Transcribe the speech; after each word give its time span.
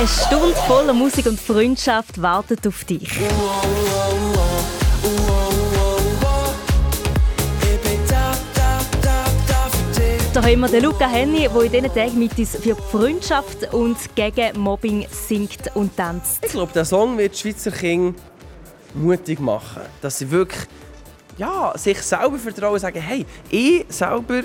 Eine 0.00 0.08
Stunde 0.08 0.54
voller 0.66 0.94
Musik 0.94 1.26
und 1.26 1.38
Freundschaft 1.38 2.22
wartet 2.22 2.66
auf 2.66 2.84
dich. 2.84 3.18
Da 10.32 10.42
haben 10.42 10.60
wir 10.60 10.68
den 10.68 10.84
Luca 10.84 11.06
Henny, 11.06 11.46
der 11.52 11.62
in 11.64 11.70
diesen 11.70 11.94
Tagen 11.94 12.18
mit 12.18 12.38
uns 12.38 12.56
für 12.56 12.74
Freundschaft 12.76 13.74
und 13.74 13.98
gegen 14.14 14.58
Mobbing 14.58 15.06
singt 15.10 15.70
und 15.76 15.94
tanzt. 15.94 16.46
Ich 16.46 16.52
glaube, 16.52 16.72
der 16.72 16.86
Song 16.86 17.18
wird 17.18 17.34
die 17.34 17.38
Schweizer 17.38 17.70
Kinder 17.70 18.18
mutig 18.94 19.38
machen. 19.38 19.82
Dass 20.00 20.16
sie 20.16 20.30
wirklich 20.30 20.62
ja, 21.36 21.74
sich 21.76 22.00
selber 22.00 22.38
vertrauen 22.38 22.72
und 22.72 22.80
sagen, 22.80 23.02
hey, 23.02 23.26
ich 23.50 23.84
selber 23.90 24.44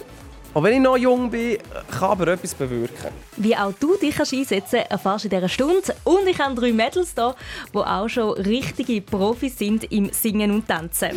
auch 0.55 0.63
wenn 0.63 0.73
ich 0.73 0.79
noch 0.79 0.95
jung 0.95 1.29
bin, 1.29 1.57
kann 1.91 2.11
aber 2.11 2.29
etwas 2.29 2.55
bewirken. 2.55 3.11
Wie 3.35 3.55
auch 3.55 3.73
du 3.77 3.97
dich 3.97 4.17
einsetzen 4.17 4.79
kannst, 4.79 4.91
erfährst 4.91 5.25
du 5.25 5.27
in 5.27 5.35
dieser 5.35 5.49
Stunde. 5.49 5.95
Und 6.05 6.27
ich 6.27 6.39
habe 6.39 6.55
drei 6.55 6.71
Mädels 6.71 7.13
hier, 7.13 7.35
die 7.73 7.77
auch 7.77 8.07
schon 8.07 8.31
richtige 8.35 9.01
Profis 9.01 9.57
sind 9.57 9.83
im 9.91 10.09
Singen 10.13 10.51
und 10.51 10.65
Tanzen. 10.65 11.11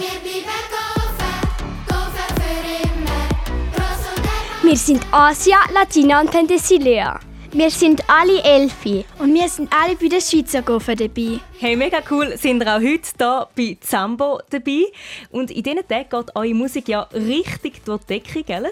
Wir 4.62 4.76
sind 4.76 5.06
Asia, 5.12 5.58
Latina 5.72 6.20
und 6.20 6.32
Penthesilea. 6.32 7.27
Wir 7.52 7.70
sind 7.70 8.02
alle 8.08 8.42
Elfi. 8.42 9.06
Und 9.18 9.32
wir 9.32 9.48
sind 9.48 9.72
alle 9.72 9.96
bei 9.96 10.08
der 10.08 10.20
Schweizer 10.20 10.60
Gofen 10.60 10.96
dabei. 10.96 11.40
Hey, 11.58 11.76
mega 11.76 12.02
cool, 12.10 12.36
sind 12.36 12.62
ihr 12.62 12.68
auch 12.68 12.80
heute 12.80 13.08
hier 13.16 13.48
bei 13.56 13.78
Zambo 13.80 14.40
dabei. 14.50 14.84
Und 15.30 15.50
in 15.50 15.62
diesen 15.62 15.88
Tagen 15.88 16.10
geht 16.10 16.36
eure 16.36 16.54
Musik 16.54 16.88
ja 16.88 17.08
richtig 17.14 17.82
durch 17.86 18.02
die 18.02 18.20
Decke, 18.20 18.42
gell? 18.42 18.70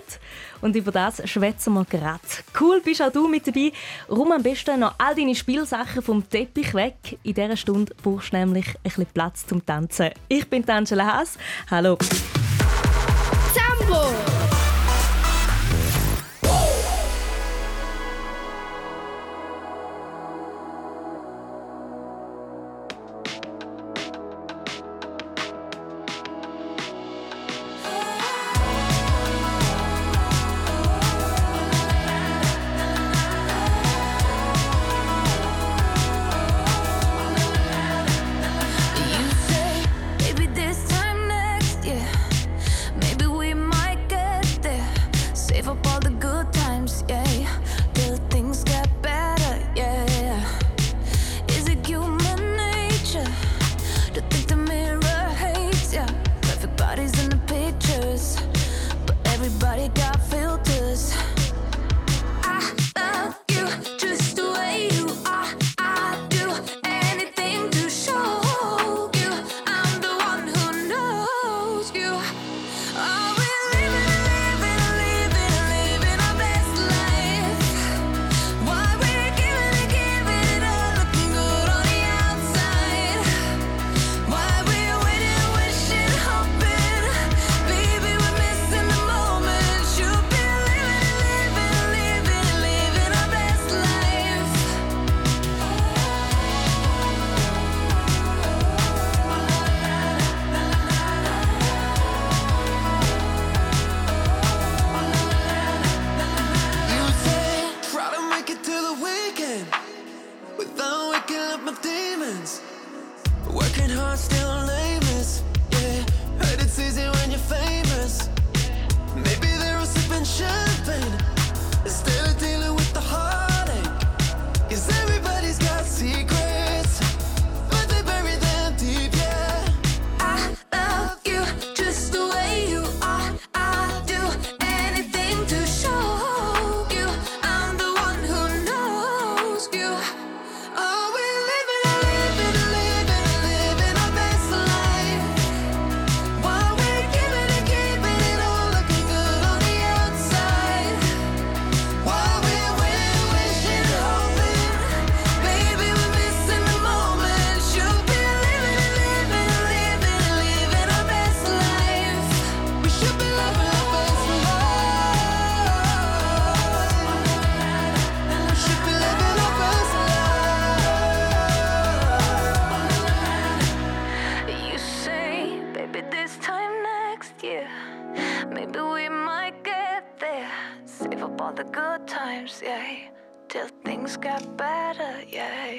Und 0.61 0.77
über 0.77 0.93
das 0.93 1.27
schwätzen 1.27 1.73
wir 1.73 1.87
gerade. 1.87 2.21
Cool, 2.61 2.83
bist 2.83 3.01
auch 3.01 3.11
du 3.11 3.27
mit 3.29 3.47
dabei. 3.47 3.73
Rum 4.11 4.33
am 4.33 4.43
besten 4.43 4.81
noch 4.81 4.95
all 4.99 5.15
deine 5.15 5.35
Spielsachen 5.35 6.03
vom 6.03 6.29
Teppich 6.29 6.75
weg. 6.75 7.19
In 7.23 7.33
dieser 7.33 7.57
Stunde 7.57 7.95
brauchst 8.03 8.35
du 8.35 8.37
nämlich 8.37 8.67
ein 8.69 8.83
bisschen 8.83 9.07
Platz 9.07 9.47
zum 9.47 9.65
Tanzen. 9.65 10.11
Ich 10.29 10.47
bin 10.51 10.69
Angela 10.69 11.07
Haas. 11.07 11.39
Hallo. 11.71 11.97
Zambo! 13.55 14.56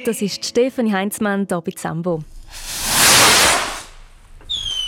Das 0.07 0.21
ist 0.21 0.45
Stefanie 0.45 0.93
Heinzmann 0.93 1.47
hier 1.49 1.59
bei 1.59 1.71
Zambo. 1.71 2.23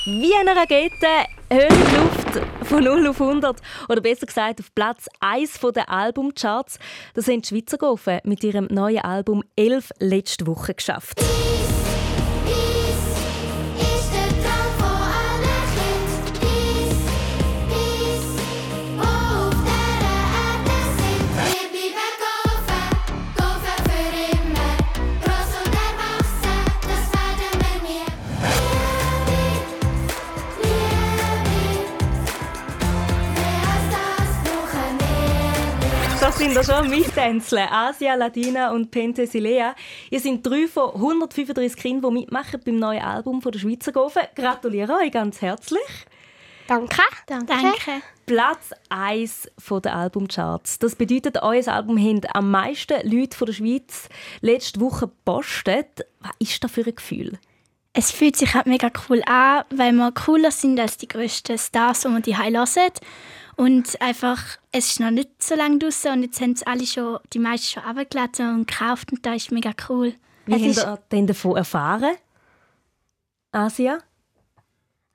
Wie 0.05 0.33
eine 0.33 0.55
Rakete, 0.55 1.27
Höhe 1.51 1.67
in 1.67 1.75
die 1.75 1.95
Luft 1.97 2.67
von 2.69 2.81
0 2.81 3.07
auf 3.07 3.19
100. 3.19 3.57
Oder 3.89 3.99
besser 3.99 4.27
gesagt 4.27 4.61
auf 4.61 4.73
Platz 4.73 5.07
1 5.19 5.59
der 5.75 5.89
Albumcharts. 5.89 6.79
Das 7.15 7.27
haben 7.27 7.41
die 7.41 7.49
Schweizer 7.49 7.77
Gofen 7.77 8.21
mit 8.23 8.45
ihrem 8.45 8.67
neuen 8.71 8.99
Album 8.99 9.43
«11» 9.57 9.89
letzte 9.99 10.47
Woche 10.47 10.73
geschafft. 10.73 11.19
Sind 36.39 36.55
da 36.55 36.63
schon 36.63 36.89
mittänzeln. 36.89 37.67
Asia, 37.69 38.15
Latina 38.15 38.71
und 38.71 38.91
Penthesilea. 38.91 39.75
Ihr 40.09 40.19
sind 40.21 40.45
drei 40.45 40.67
von 40.67 40.95
135 40.95 41.75
Kindern, 41.75 42.13
die 42.13 42.21
mitmachen 42.21 42.61
beim 42.63 42.77
neuen 42.77 43.03
Album 43.03 43.41
von 43.41 43.51
der 43.51 43.59
Schweizer 43.59 43.91
Gofen. 43.91 44.21
Gratuliere 44.35 44.93
euch 44.93 45.11
ganz 45.11 45.41
herzlich. 45.41 45.81
Danke. 46.65 46.95
Danke. 47.27 47.45
Danke. 47.45 47.91
Platz 48.25 48.71
1 48.87 49.49
der 49.83 49.93
Albumcharts. 49.93 50.79
Das 50.79 50.95
bedeutet, 50.95 51.43
euer 51.43 51.67
Album 51.67 51.97
hat 51.97 52.33
am 52.33 52.51
meisten 52.51 52.95
Leute 53.03 53.35
von 53.35 53.47
der 53.47 53.53
Schweiz 53.53 54.07
letzte 54.39 54.79
Woche 54.79 55.07
gepostet. 55.07 56.05
Was 56.21 56.31
ist 56.39 56.63
das 56.63 56.71
für 56.71 56.85
ein 56.85 56.95
Gefühl? 56.95 57.37
Es 57.91 58.11
fühlt 58.11 58.37
sich 58.37 58.53
halt 58.53 58.67
mega 58.67 58.89
cool 59.09 59.21
an, 59.25 59.65
weil 59.71 59.91
wir 59.91 60.13
cooler 60.13 60.51
sind 60.51 60.79
als 60.79 60.95
die 60.95 61.07
grössten 61.09 61.57
Stars, 61.57 62.01
die 62.01 62.07
wir 62.07 62.21
die 62.21 62.37
hören. 62.37 62.93
Und 63.59 64.01
einfach, 64.01 64.41
es 64.71 64.91
ist 64.91 65.01
noch 65.01 65.11
nicht 65.11 65.43
so 65.43 65.53
lange 65.53 65.79
draußen 65.79 66.13
und 66.13 66.23
jetzt 66.23 66.39
haben 66.39 66.53
es 66.53 66.63
alle 66.63 66.85
schon, 66.85 67.19
die 67.33 67.39
meisten 67.39 67.67
schon 67.67 67.83
abgeladen 67.83 68.55
und 68.55 68.67
gekauft 68.67 69.11
und 69.11 69.25
das 69.25 69.35
ist 69.35 69.51
mega 69.51 69.71
cool. 69.89 70.13
Wie 70.45 70.69
es 70.69 70.85
habt 70.85 71.13
ihr 71.13 71.17
denn 71.17 71.27
davon 71.27 71.57
erfahren? 71.57 72.15
Asia? 73.51 73.97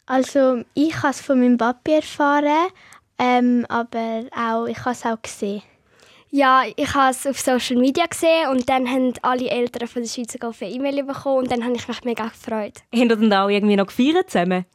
Also 0.04 0.62
ich 0.74 0.94
habe 0.94 1.08
es 1.08 1.22
von 1.22 1.40
meinem 1.40 1.56
Papi 1.56 1.92
erfahren, 1.92 2.68
ähm, 3.18 3.64
aber 3.70 4.24
auch, 4.36 4.66
ich 4.66 4.78
habe 4.80 4.90
es 4.90 5.06
auch 5.06 5.22
gesehen. 5.22 5.62
Ja, 6.28 6.64
ich 6.76 6.94
habe 6.94 7.12
es 7.12 7.26
auf 7.26 7.40
Social 7.40 7.80
Media 7.80 8.04
gesehen 8.04 8.50
und 8.50 8.68
dann 8.68 8.86
haben 8.86 9.14
alle 9.22 9.48
Eltern 9.48 9.88
von 9.88 10.02
der 10.02 10.08
Schweizer 10.10 10.38
Golf 10.38 10.60
eine 10.60 10.70
E-Mail 10.70 11.02
bekommen 11.04 11.44
und 11.44 11.50
dann 11.50 11.64
habe 11.64 11.76
ich 11.76 11.88
mich 11.88 12.04
mega 12.04 12.24
gefreut. 12.24 12.82
Habt 12.92 12.94
ihr 12.94 13.08
dann 13.08 13.32
auch 13.32 13.48
irgendwie 13.48 13.76
noch 13.76 13.86
gefeiert 13.86 14.30
zusammen? 14.30 14.66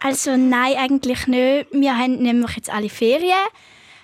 Also 0.00 0.36
nein, 0.36 0.74
eigentlich 0.76 1.26
nicht. 1.26 1.66
Wir 1.72 1.98
haben 1.98 2.22
nämlich 2.22 2.56
jetzt 2.56 2.72
alle 2.72 2.88
Ferien, 2.88 3.32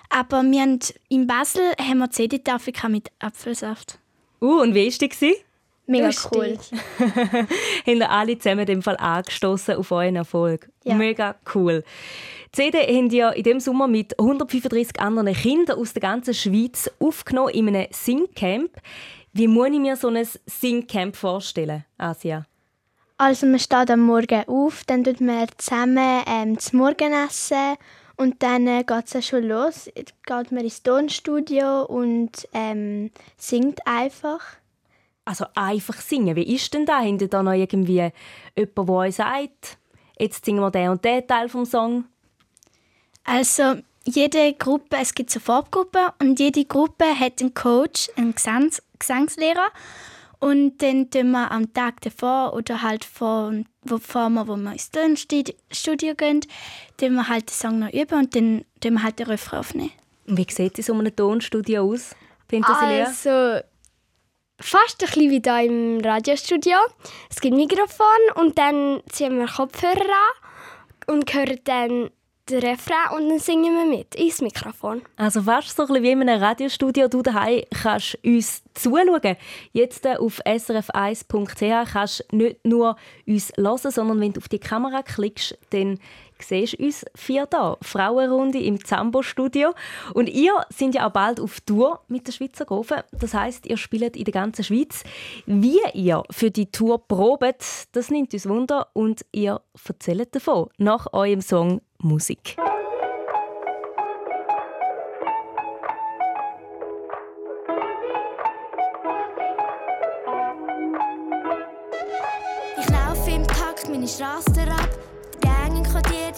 aber 0.09 0.43
wir 0.43 0.61
haben 0.61 0.79
in 1.09 1.27
Basel 1.27 1.63
haben 1.79 1.99
wir 1.99 2.11
CD-Tafel 2.11 2.73
mit 2.89 3.09
Apfelsaft. 3.19 3.97
Uh, 4.41 4.61
und 4.61 4.75
wie 4.75 4.87
war 4.87 5.07
die? 5.07 5.35
Mega 5.87 6.09
cool. 6.31 6.57
haben 7.87 8.01
alle 8.01 8.37
zusammen 8.37 8.61
in 8.61 8.65
dem 8.65 8.81
Fall 8.81 8.97
angestoßen 8.97 9.75
auf 9.75 9.91
euren 9.91 10.15
Erfolg. 10.15 10.69
Ja. 10.83 10.95
Mega 10.95 11.35
cool. 11.53 11.83
Die 12.55 12.71
CD 12.71 12.79
haben 12.79 13.09
ja 13.09 13.29
in 13.29 13.43
dem 13.43 13.59
Sommer 13.59 13.87
mit 13.87 14.17
135 14.19 14.99
anderen 14.99 15.33
Kindern 15.33 15.77
aus 15.77 15.93
der 15.93 16.01
ganzen 16.01 16.33
Schweiz 16.33 16.89
aufgenommen 16.99 17.49
in 17.49 17.67
einem 17.67 17.87
Singcamp. 17.91 18.71
Wie 19.33 19.47
muss 19.47 19.69
ich 19.69 19.79
mir 19.79 19.95
so 19.95 20.07
ein 20.07 20.27
Singcamp 20.45 21.15
vorstellen, 21.15 21.85
Asia? 21.97 22.45
Also 23.17 23.45
man 23.45 23.59
steht 23.59 23.89
am 23.89 24.01
Morgen 24.01 24.43
auf, 24.47 24.83
dann 24.85 25.03
tut 25.03 25.21
man 25.21 25.47
zusammen 25.57 26.21
ähm, 26.27 26.55
das 26.55 26.73
Morgenessen 26.73 27.77
und 28.17 28.43
dann 28.43 28.67
äh, 28.67 28.83
geht 28.83 29.13
es 29.13 29.25
schon 29.25 29.43
los. 29.43 29.89
Geht 29.95 30.51
man 30.51 30.63
ins 30.63 30.83
Tonstudio 30.83 31.83
und 31.83 32.31
ähm, 32.53 33.11
singt 33.37 33.79
einfach. 33.87 34.41
Also 35.23 35.45
einfach 35.55 35.95
singen. 35.95 36.35
Wie 36.35 36.55
ist 36.55 36.73
denn 36.73 36.85
da? 36.85 37.01
Habt 37.01 37.21
ihr 37.21 37.29
da 37.29 37.41
noch 37.41 37.53
irgendwie 37.53 38.11
jemanden, 38.55 38.85
der 38.85 38.89
euch 38.89 39.15
sagt, 39.15 39.77
jetzt 40.19 40.43
singen 40.43 40.59
wir 40.59 40.71
den 40.71 40.89
und 40.89 41.03
den 41.05 41.25
Teil 41.25 41.47
vom 41.47 41.65
Song? 41.65 42.05
Also 43.23 43.75
jede 44.03 44.53
Gruppe, 44.53 44.97
es 45.01 45.15
gibt 45.15 45.31
so 45.31 45.39
Farbgruppen 45.39 46.09
und 46.19 46.39
jede 46.39 46.65
Gruppe 46.65 47.05
hat 47.17 47.41
einen 47.41 47.53
Coach, 47.53 48.09
einen 48.17 48.35
Gesangs 48.35 48.81
Gesangslehrer 48.99 49.71
und 50.45 50.77
dann 50.77 51.09
tun 51.09 51.31
wir 51.31 51.49
am 51.51 51.73
Tag 51.73 52.01
davor 52.01 52.53
oder 52.53 52.83
halt 52.83 53.03
vor, 53.03 53.51
bevor 53.83 54.29
wir, 54.29 54.47
wo 54.47 54.55
wir 54.55 54.73
ins 54.73 54.91
Tonstudio 54.91 56.13
gehen, 56.13 56.41
tun 56.97 57.15
wir 57.15 57.27
halt 57.27 57.49
den 57.49 57.53
Song 57.55 57.79
noch 57.79 57.91
üben 57.91 58.19
und 58.19 58.35
dann 58.35 58.63
tun 58.79 58.93
wir 58.93 59.01
halt 59.01 59.17
den 59.17 59.25
Refrain 59.25 59.59
aufnehmen. 59.61 59.91
Und 60.27 60.37
wie 60.37 60.45
sieht 60.47 60.77
so 60.77 60.93
ein 60.93 61.15
Tonstudio 61.15 61.91
aus? 61.91 62.15
Also 63.07 63.65
fast 64.59 65.01
ein 65.01 65.07
bisschen 65.07 65.31
wie 65.31 65.41
hier 65.43 65.61
im 65.63 65.99
Radiostudio. 66.01 66.77
Es 67.27 67.41
gibt 67.41 67.55
Mikrofon 67.55 68.05
und 68.35 68.55
dann 68.59 69.01
ziehen 69.09 69.39
wir 69.39 69.47
Kopfhörer 69.47 69.97
an 71.07 71.15
und 71.15 71.33
hören 71.33 71.59
dann 71.63 72.11
den 72.49 72.59
Refrain 72.59 73.17
und 73.17 73.29
dann 73.29 73.39
singen 73.39 73.75
wir 73.75 73.85
mit 73.85 74.15
ins 74.15 74.41
Mikrofon. 74.41 75.01
Also 75.15 75.41
fast 75.41 75.75
so 75.75 75.83
ein 75.87 76.03
wie 76.03 76.11
in 76.11 76.21
einem 76.21 76.41
Radiostudio. 76.41 77.07
Du 77.07 77.21
daheim 77.21 77.63
kannst 77.71 78.17
uns 78.23 78.63
zuschauen. 78.73 79.35
Jetzt 79.71 80.05
auf 80.07 80.41
srf1.ch 80.45 81.91
kannst 81.91 82.25
du 82.29 82.35
nicht 82.35 82.65
nur 82.65 82.97
uns 83.25 83.51
hören, 83.57 83.91
sondern 83.91 84.19
wenn 84.19 84.33
du 84.33 84.39
auf 84.39 84.47
die 84.47 84.59
Kamera 84.59 85.01
klickst, 85.01 85.57
dann 85.71 85.99
siehst 86.39 86.79
uns 86.79 87.05
vier 87.15 87.45
da. 87.45 87.77
Frauenrunde 87.81 88.59
im 88.59 88.83
Zambo-Studio. 88.83 89.73
Und 90.13 90.29
ihr 90.29 90.53
sind 90.69 90.95
ja 90.95 91.07
auch 91.07 91.11
bald 91.11 91.39
auf 91.39 91.61
Tour 91.61 92.01
mit 92.07 92.27
der 92.27 92.33
Schweizer 92.33 92.65
Gofen. 92.65 93.01
Das 93.11 93.33
heißt, 93.33 93.65
ihr 93.65 93.77
spielt 93.77 94.15
in 94.15 94.25
der 94.25 94.33
ganzen 94.33 94.63
Schweiz. 94.63 95.03
Wie 95.45 95.79
ihr 95.93 96.23
für 96.29 96.51
die 96.51 96.71
Tour 96.71 97.07
probet, 97.07 97.63
das 97.93 98.11
nimmt 98.11 98.33
uns 98.33 98.47
Wunder 98.47 98.87
und 98.93 99.25
ihr 99.31 99.61
erzählt 99.87 100.35
davon 100.35 100.69
nach 100.77 101.11
eurem 101.13 101.41
Song 101.41 101.81
Musik. 101.99 102.57
Ich 112.77 112.89
laufe 112.89 113.31
im 113.31 113.47
Takt 113.47 113.89
meine 113.89 114.07
Straße 114.07 114.61
ab 114.69 114.89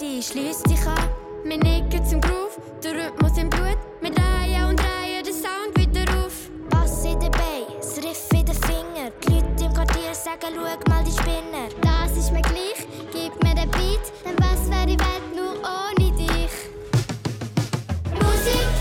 die 0.00 0.22
schließt 0.22 0.68
dich 0.68 0.86
an. 0.86 1.08
Wir 1.44 1.58
nicken 1.58 2.04
zum 2.04 2.20
Groove, 2.20 2.58
der 2.82 2.92
Rhythmus 2.92 3.36
im 3.36 3.50
Blut. 3.50 3.78
Wir 4.00 4.10
drehen 4.10 4.64
und 4.68 4.78
drehen 4.78 5.24
den 5.24 5.34
Sound 5.34 5.76
wieder 5.76 6.02
auf. 6.24 6.50
Bass 6.70 7.04
in 7.04 7.18
den 7.20 7.30
Bein, 7.32 7.64
das 7.78 7.96
Riff 7.98 8.37
sagen, 10.28 10.56
schau 10.56 10.90
mal 10.90 11.04
die 11.04 11.12
Spinner. 11.12 11.68
Das 11.80 12.16
ist 12.16 12.32
mir 12.32 12.42
gleich, 12.42 12.86
gib 13.12 13.42
mir 13.42 13.54
den 13.54 13.70
Beat, 13.70 14.12
denn 14.24 14.36
was 14.38 14.68
wäre 14.70 14.86
die 14.86 14.98
Welt 14.98 15.34
nur 15.34 15.54
ohne 15.62 16.12
dich? 16.16 16.52
Musik, 18.12 18.22
Musik, 18.22 18.77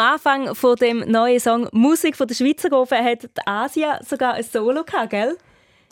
Anfang 0.00 0.54
von 0.54 0.76
dem 0.76 1.00
neuen 1.00 1.40
Song 1.40 1.68
Musik 1.72 2.16
von 2.16 2.26
der 2.26 2.34
Schweizer 2.34 2.70
Gofen 2.70 3.04
hat 3.04 3.28
Asia 3.46 4.00
sogar 4.04 4.34
ein 4.34 4.42
Solo 4.42 4.84
gehabt, 4.84 5.10
gell? 5.10 5.36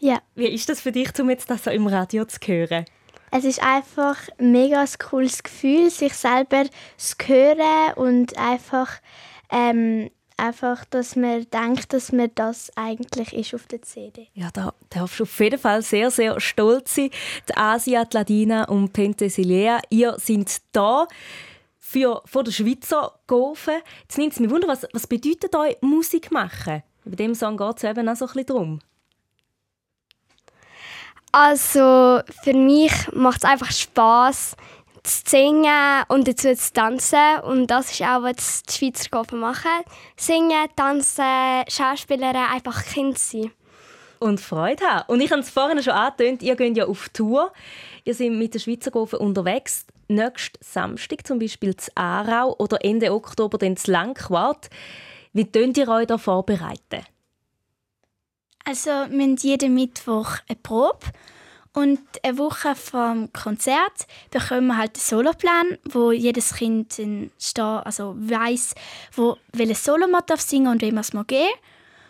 Ja. 0.01 0.21
Wie 0.35 0.47
ist 0.47 0.69
das 0.69 0.81
für 0.81 0.93
dich, 0.93 1.11
um 1.21 1.31
jetzt 1.31 1.51
das 1.51 1.65
so 1.65 1.71
im 1.71 1.87
Radio 1.87 2.25
zu 2.25 2.39
hören? 2.45 2.85
Es 3.31 3.45
ist 3.45 3.63
einfach 3.63 4.17
ein 4.39 4.53
mega 4.53 4.85
cooles 4.99 5.43
Gefühl, 5.43 5.91
sich 5.91 6.15
selber 6.15 6.65
zu 6.97 7.15
hören 7.27 7.95
und 7.97 8.39
einfach, 8.39 8.91
ähm, 9.51 10.11
einfach, 10.37 10.85
dass 10.87 11.15
man 11.17 11.47
denkt, 11.51 11.93
dass 11.93 12.13
man 12.13 12.31
das 12.35 12.71
eigentlich 12.77 13.35
ist 13.35 13.55
auf 13.55 13.67
der 13.67 13.83
CD. 13.83 14.29
Ja, 14.33 14.49
da 14.53 14.73
darfst 14.91 15.21
du 15.21 15.25
auf 15.25 15.41
jeden 15.41 15.59
Fall 15.59 15.83
sehr, 15.83 16.11
sehr 16.11 16.41
stolz 16.41 16.95
sein. 16.95 17.11
Die 17.49 17.57
Asia, 17.57 18.05
die 18.05 18.17
Ladina 18.17 18.65
und 18.65 18.93
Penthesilea, 18.93 19.81
ihr 19.91 20.17
seid 20.19 20.57
da 20.73 21.07
für, 21.91 22.23
von 22.27 22.45
der 22.45 22.53
Schweizer 22.53 23.19
geholfen. 23.27 23.75
Jetzt 24.03 24.19
nimmt 24.19 24.33
es 24.35 24.41
mich 24.41 24.51
wunder, 24.51 24.69
was, 24.69 24.87
was 24.93 25.07
bedeutet 25.07 25.55
euch 25.57 25.77
Musik 25.81 26.31
machen? 26.31 26.83
Bei 27.05 27.17
dem 27.17 27.35
Song 27.35 27.57
geht 27.57 27.79
es 27.79 27.85
eben 27.85 28.09
auch 28.09 28.17
so 28.17 28.27
ein 28.27 28.33
bisschen 28.33 28.47
darum. 28.47 28.81
Also 31.33 32.21
für 32.43 32.53
mich 32.53 32.93
macht 33.13 33.43
es 33.43 33.51
einfach 33.51 33.71
Spaß 33.71 34.57
zu 35.03 35.23
singen 35.27 36.03
und 36.09 36.29
dazu 36.29 36.55
zu 36.55 36.73
tanzen 36.73 37.41
und 37.45 37.69
das 37.69 37.93
ist 37.93 38.03
auch 38.03 38.23
was 38.23 38.63
die 38.65 38.73
Schweizer 38.75 39.09
Gruppen 39.09 39.41
machen. 39.41 39.71
Singen, 40.17 40.69
tanzen, 40.77 41.65
Schauspielern, 41.69 42.37
einfach 42.37 42.85
Kind 42.85 43.19
sein. 43.19 43.51
Und 44.19 44.41
Freude 44.41 44.85
haben. 44.85 45.13
Und 45.13 45.21
ich 45.21 45.31
habe 45.31 45.41
es 45.41 45.51
vorhin 45.51 45.83
schon 45.83 45.93
angetönt, 45.93 46.43
ihr 46.43 46.57
geht 46.57 46.77
ja 46.77 46.87
auf 46.87 47.09
Tour. 47.11 47.53
Ihr 48.05 48.15
seid 48.15 48.33
mit 48.33 48.53
der 48.53 48.59
Schweizer 48.59 48.91
Gruppe 48.91 49.19
unterwegs. 49.19 49.87
Nächsten 50.09 50.59
Samstag 50.63 51.27
zum 51.27 51.39
Beispiel 51.39 51.77
zu 51.77 51.91
Aarau 51.95 52.57
oder 52.59 52.85
Ende 52.85 53.13
Oktober 53.13 53.59
dann 53.59 53.77
zu 53.77 53.91
Langquart. 53.91 54.71
Wie 55.33 55.45
könnt 55.45 55.77
ihr 55.77 55.89
euch 55.89 56.07
da 56.07 56.19
vorbereiten? 56.19 57.05
Also 58.65 58.91
wir 58.91 59.23
haben 59.23 59.37
jeden 59.37 59.75
Mittwoch 59.75 60.39
eine 60.49 60.59
Probe 60.63 61.07
und 61.73 62.01
eine 62.23 62.39
Woche 62.39 62.75
vom 62.75 63.33
Konzert 63.33 64.07
bekommen 64.31 64.67
wir 64.67 64.77
halt 64.79 64.97
einen 64.97 65.01
Soloplan, 65.01 65.79
wo 65.85 66.13
jedes 66.13 66.55
Kind 66.55 67.01
also 67.57 68.17
weiß, 68.19 68.75
wo 69.13 69.37
welches 69.53 69.85
Solo 69.85 70.09
man 70.09 70.23
singen 70.37 70.73
und 70.73 70.83
wie 70.83 70.93
man 70.93 71.01
es 71.03 71.13
geben 71.13 71.49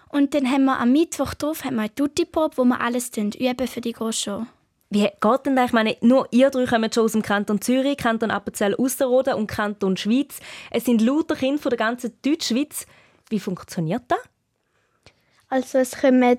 Und 0.08 0.34
dann 0.34 0.50
haben 0.50 0.64
wir 0.64 0.78
am 0.80 0.92
Mittwoch 0.92 1.34
drauf 1.34 1.64
haben 1.64 1.76
wir 1.76 1.82
eine 1.82 1.94
Tutti-Probe, 1.94 2.56
wo 2.56 2.64
wir 2.64 2.80
alles 2.80 3.10
üben 3.16 3.68
für 3.68 3.80
die 3.80 3.92
Großshow. 3.92 4.46
Wie 4.90 5.02
geht 5.02 5.46
denn 5.46 5.54
das? 5.54 5.66
Ich 5.66 5.72
meine, 5.72 5.96
nur 6.00 6.26
ihr 6.30 6.48
drei 6.50 6.64
kommen 6.64 6.90
schon 6.90 7.04
aus 7.04 7.12
dem 7.12 7.22
Kanton 7.22 7.60
Zürich, 7.60 7.98
Kanton 7.98 8.30
Appenzell 8.30 8.74
Ausserrhoden 8.74 9.34
und 9.34 9.46
Kanton 9.46 9.96
Schweiz. 9.98 10.40
Es 10.70 10.86
sind 10.86 11.02
lauter 11.02 11.36
Kinder 11.36 11.60
von 11.60 11.70
der 11.70 11.78
ganzen 11.78 12.12
Deutschschweiz. 12.22 12.86
Wie 13.28 13.40
funktioniert 13.40 14.04
das? 14.08 14.18
Also 15.50 15.78
es 15.78 15.98
kommen 15.98 16.38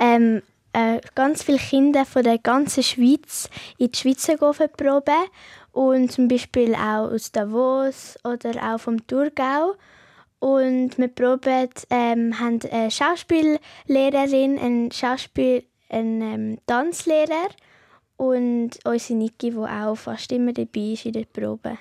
ähm, 0.00 0.42
äh, 0.72 1.00
ganz 1.14 1.42
viele 1.42 1.58
Kinder 1.58 2.06
von 2.06 2.22
der 2.22 2.38
ganzen 2.38 2.82
Schweiz 2.82 3.50
in 3.76 3.90
die 3.90 3.98
Schweizer 3.98 4.36
Probe 4.36 5.12
und 5.72 6.10
zum 6.10 6.28
Beispiel 6.28 6.74
auch 6.74 7.10
aus 7.10 7.32
Davos 7.32 8.18
oder 8.24 8.74
auch 8.74 8.80
vom 8.80 9.06
Thurgau. 9.06 9.74
Und 10.38 10.96
wir 10.96 11.08
proben, 11.08 11.68
ähm, 11.90 12.40
haben 12.40 12.60
eine 12.70 12.90
Schauspiellehrerin, 12.90 14.58
einen, 14.58 14.90
Schauspiel 14.90 15.64
einen 15.90 16.22
ähm, 16.22 16.58
Tanzlehrer 16.66 17.48
und 18.20 18.72
unsere 18.84 19.18
Niki, 19.18 19.50
die 19.50 19.56
auch 19.56 19.94
fast 19.94 20.30
immer 20.30 20.52
dabei 20.52 20.92
ist 20.92 21.06
in 21.06 21.12
der 21.12 21.24
Probe. 21.24 21.78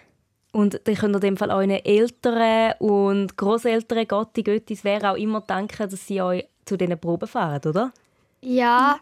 Und 0.53 0.79
dann 0.86 0.96
könnt 0.96 1.13
ihr 1.13 1.15
in 1.15 1.22
dem 1.22 1.38
Fall 1.38 1.51
euren 1.51 1.69
Eltern 1.69 2.74
und 2.79 3.36
Großeltern, 3.36 4.08
Gotti, 4.08 4.41
Göttis, 4.41 4.86
wer 4.86 5.12
auch 5.12 5.17
immer 5.17 5.41
danken, 5.41 5.89
dass 5.89 6.08
sie 6.08 6.22
euch 6.22 6.48
zu 6.63 6.77
diesen 6.77 6.98
Proben 6.98 7.27
fahren, 7.27 7.62
oder? 7.65 7.91
Ja. 8.39 9.01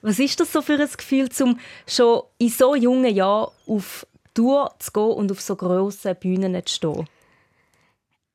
Was 0.00 0.18
ist 0.18 0.40
das 0.40 0.50
so 0.50 0.62
für 0.62 0.80
ein 0.80 0.88
Gefühl, 0.90 1.28
um 1.42 1.58
schon 1.86 2.22
in 2.38 2.48
so 2.48 2.74
jungen 2.74 3.14
Jahren 3.14 3.52
auf 3.66 4.06
Tour 4.32 4.74
zu 4.78 4.90
gehen 4.90 5.12
und 5.12 5.30
auf 5.30 5.40
so 5.42 5.56
grossen 5.56 6.16
Bühnen 6.16 6.54
zu 6.64 6.74
stehen? 6.74 7.08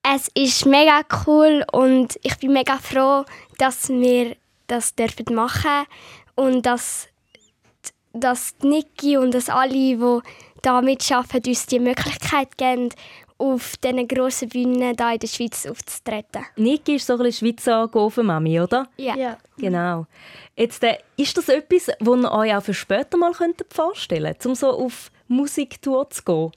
Es 0.03 0.29
ist 0.35 0.67
mega 0.67 1.01
cool 1.25 1.65
und 1.71 2.19
ich 2.21 2.37
bin 2.37 2.53
mega 2.53 2.77
froh, 2.77 3.25
dass 3.57 3.89
wir 3.89 4.35
das 4.67 4.93
dürfen 4.93 5.33
machen 5.33 5.87
und 6.35 6.63
dass, 6.67 7.07
dass 8.19 8.55
Niki 8.61 9.17
und 9.17 9.33
dass 9.33 9.49
alle, 9.49 9.71
die 9.71 10.19
da 10.61 10.81
mitarbeiten, 10.81 11.49
uns 11.49 11.65
die 11.67 11.79
Möglichkeit 11.79 12.57
geben, 12.57 12.89
auf 13.37 13.75
diesen 13.77 14.07
grossen 14.07 14.49
Bühnen 14.49 14.75
hier 14.79 15.13
in 15.13 15.19
der 15.19 15.27
Schweiz 15.27 15.65
aufzutreten. 15.65 16.45
Niki 16.55 16.95
ist 16.95 17.07
so 17.07 17.17
ein 17.17 17.31
Schweizer 17.31 17.87
Gofen-Mami, 17.87 18.61
oder? 18.61 18.87
Ja. 18.97 19.15
ja. 19.15 19.37
Genau. 19.57 20.05
Jetzt, 20.55 20.83
äh, 20.83 20.97
ist 21.17 21.37
das 21.37 21.49
etwas, 21.49 21.87
das 21.87 21.95
ihr 21.99 22.31
euch 22.31 22.55
auch 22.55 22.63
für 22.63 22.73
später 22.73 23.17
mal 23.17 23.33
vorstellen 23.69 24.33
könnt, 24.33 24.45
um 24.45 24.55
so 24.55 24.69
auf 24.69 25.11
Musiktour 25.27 26.09
zu 26.09 26.23
gehen? 26.23 26.51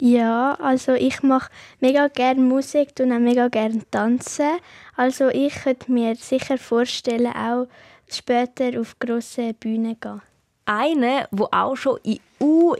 Ja, 0.00 0.54
also 0.54 0.94
ich 0.94 1.22
mache 1.22 1.50
mega 1.80 2.08
gerne 2.08 2.40
Musik 2.40 2.92
und 3.00 3.12
auch 3.12 3.18
mega 3.18 3.48
gerne 3.48 3.82
tanzen. 3.90 4.58
Also 4.96 5.28
ich 5.28 5.54
könnte 5.54 5.92
mir 5.92 6.16
sicher 6.16 6.56
vorstellen, 6.56 7.26
auch 7.26 7.66
später 8.10 8.80
auf 8.80 8.98
grosse 8.98 9.52
Bühnen 9.52 9.96
zu 10.00 10.08
gehen. 10.08 10.22
Einer, 10.64 11.28
der 11.30 11.48
auch 11.52 11.76
schon 11.76 11.98
in 12.02 12.20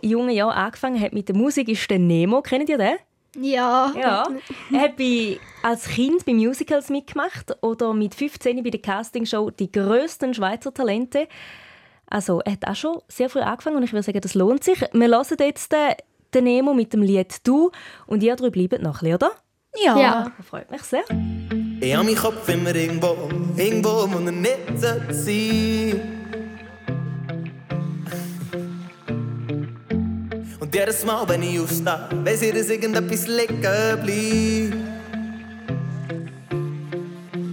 jungen 0.02 0.30
Jahren 0.30 0.52
angefangen 0.52 1.00
hat 1.00 1.12
mit 1.12 1.28
der 1.28 1.36
Musik, 1.36 1.68
ist 1.68 1.90
der 1.90 1.98
Nemo. 1.98 2.42
Kennt 2.42 2.68
ihr 2.68 2.78
den? 2.78 2.96
Ja. 3.36 3.92
ja. 3.96 4.26
Er 4.72 4.80
hat 4.80 4.96
bei, 4.96 5.38
als 5.62 5.86
Kind 5.86 6.24
bei 6.24 6.34
Musicals 6.34 6.88
mitgemacht 6.88 7.56
oder 7.62 7.94
mit 7.94 8.14
15 8.14 8.62
bei 8.62 8.70
der 8.70 8.80
Castingshow 8.80 9.50
«Die 9.50 9.70
grössten 9.70 10.34
Schweizer 10.34 10.74
Talente». 10.74 11.28
Also 12.06 12.40
er 12.40 12.52
hat 12.52 12.66
auch 12.66 12.74
schon 12.74 12.98
sehr 13.06 13.30
früh 13.30 13.40
angefangen 13.40 13.76
und 13.76 13.84
ich 13.84 13.92
würde 13.92 14.02
sagen, 14.02 14.20
das 14.20 14.34
lohnt 14.34 14.64
sich. 14.64 14.80
Wir 14.92 15.08
hören 15.08 15.36
jetzt 15.38 15.72
den 16.34 16.44
Nemo 16.44 16.74
mit 16.74 16.92
dem 16.92 17.02
Lied 17.02 17.46
«Du» 17.46 17.70
und 18.06 18.22
ihr 18.22 18.34
drei 18.34 18.50
bleibt 18.50 18.82
noch 18.82 19.02
ein 19.02 19.10
bisschen, 19.10 19.14
oder? 19.14 19.30
Ja. 19.76 19.96
ja. 19.96 20.32
Das 20.36 20.46
freut 20.46 20.70
mich 20.70 20.82
sehr. 20.82 21.04
Ich 21.80 21.94
habe 21.94 22.04
meinen 22.04 22.16
Kopf 22.16 22.48
immer 22.48 22.74
irgendwo, 22.74 23.16
irgendwo, 23.56 24.10
wo 24.10 24.18
er 24.18 24.32
nicht 24.32 24.58
sein 24.76 26.19
sollte. 30.70 30.74
Und 30.74 30.74
jedes 30.74 31.04
Mal, 31.04 31.28
wenn 31.28 31.42
ich 31.42 31.60
aufstehe, 31.60 32.08
weiss 32.24 32.42
ich, 32.42 32.52
dass 32.52 32.68
irgendetwas 32.68 33.26
liegen 33.26 33.60
bleibt. 33.60 34.08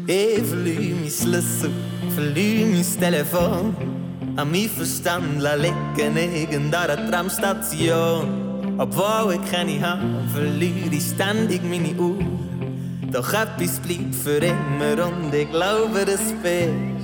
Ich 0.05 0.43
verliere 0.43 0.95
mein 0.95 1.09
Schlüssel, 1.09 1.71
verliere 2.13 2.67
mein 2.67 2.99
Telefon. 2.99 3.75
An 4.35 4.51
mein 4.51 4.69
Verstand 4.69 5.41
liegen 5.41 6.17
irgendeiner 6.17 7.09
Tramstation. 7.09 8.75
Obwohl 8.77 9.33
ich 9.33 9.51
keine 9.51 9.81
habe, 9.81 10.03
verliere 10.33 10.89
ich 10.91 11.03
ständig 11.03 11.63
meine 11.63 11.95
Uhr. 11.99 12.19
Doch 13.11 13.33
etwas 13.33 13.79
bleibt 13.79 14.13
für 14.13 14.37
immer 14.37 15.07
und 15.07 15.33
ich 15.33 15.49
glaube, 15.49 16.05
das 16.05 16.21
bist 16.43 16.96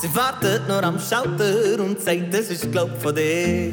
Sie 0.00 0.14
wartet 0.14 0.66
nur 0.66 0.82
am 0.82 0.98
Schalter 0.98 1.82
und 1.82 2.00
sagt, 2.00 2.32
das 2.32 2.50
ist 2.50 2.70
glaub 2.72 2.90
von 3.00 3.14
dir. 3.14 3.72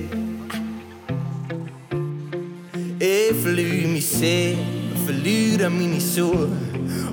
Ich 3.00 3.36
fühle 3.42 3.88
mich 3.88 4.08
sehr 4.08 4.56
verliere 5.06 5.70
meine 5.70 6.00
Schuhe. 6.00 6.50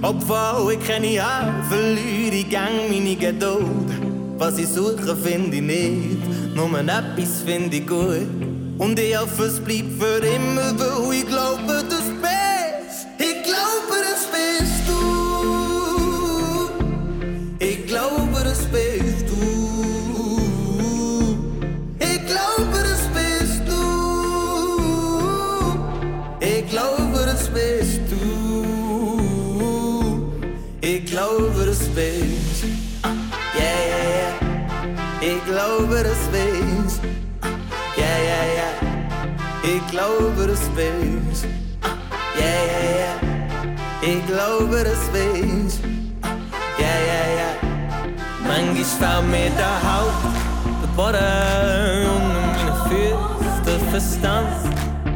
Obwohl 0.03 0.75
ich 0.75 0.87
keine 0.87 1.23
habe, 1.23 1.63
verliere 1.69 2.37
ich 2.37 2.51
gang 2.51 2.91
meine 2.91 3.15
Geduld. 3.17 3.91
Was 4.39 4.59
ich 4.59 4.69
suche, 4.69 5.17
finde 5.17 5.57
ich 5.57 5.63
nicht, 5.63 6.55
nur 6.55 6.79
etwas 6.79 7.43
finde 7.45 7.77
ich 7.77 7.87
gut. 7.87 8.42
Und 8.83 8.99
hoffe, 9.17 9.45
es 9.45 9.61
bleibt 9.61 9.93
für 10.03 10.27
immer, 10.27 10.77
weil 10.77 11.21
ich 11.21 11.27
glaube, 11.29 11.85
das 40.77 40.85
bist. 41.29 41.47
Yeah, 42.37 42.65
yeah, 42.99 43.17
ich 44.03 44.27
glaube, 44.27 44.85
das 44.85 45.09
bist. 45.13 45.81
Yeah, 46.79 46.99
yeah, 47.07 47.27
yeah. 47.37 47.55
Manchmal 48.47 48.85
fällt 48.85 49.31
mir 49.31 49.51
der 49.57 49.77
Haupt, 49.83 50.23
der 50.83 50.91
Boden 50.97 52.09
unter 52.15 52.43
meinen 52.55 52.77
Füßen, 52.89 53.65
der 53.67 53.81
Verstand. 53.91 54.49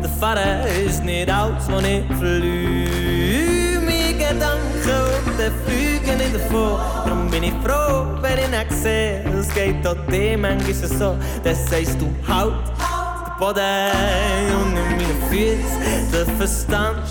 Der 0.03 0.11
Vater 0.11 0.67
ist 0.85 1.03
nicht 1.05 1.31
aus, 1.31 1.65
wo 1.69 1.79
ich 1.79 2.05
verliere. 2.19 3.81
Meine 3.81 4.13
Gedanken 4.13 4.97
und 5.27 5.39
der 5.39 5.53
fliegen 5.65 6.19
nicht 6.19 6.35
davon. 6.35 6.81
Darum 7.05 7.31
bin 7.31 7.45
ich 7.45 7.55
froh, 7.65 8.07
wenn 8.21 8.39
ich 8.39 8.51
nicht 8.51 8.73
sehe. 8.73 9.25
Es 9.39 9.53
geht 9.55 9.87
auch 9.87 9.97
dir 10.11 10.39
manchmal 10.39 10.75
so, 10.75 11.17
das 11.43 11.69
sagst 11.69 11.97
du 12.01 12.09
halt. 12.27 12.55
Der 13.38 13.45
Boden 13.45 13.61
unter 14.64 14.83
meinen 14.83 15.21
Füßen, 15.28 16.11
der 16.11 16.26
Verstand. 16.37 17.07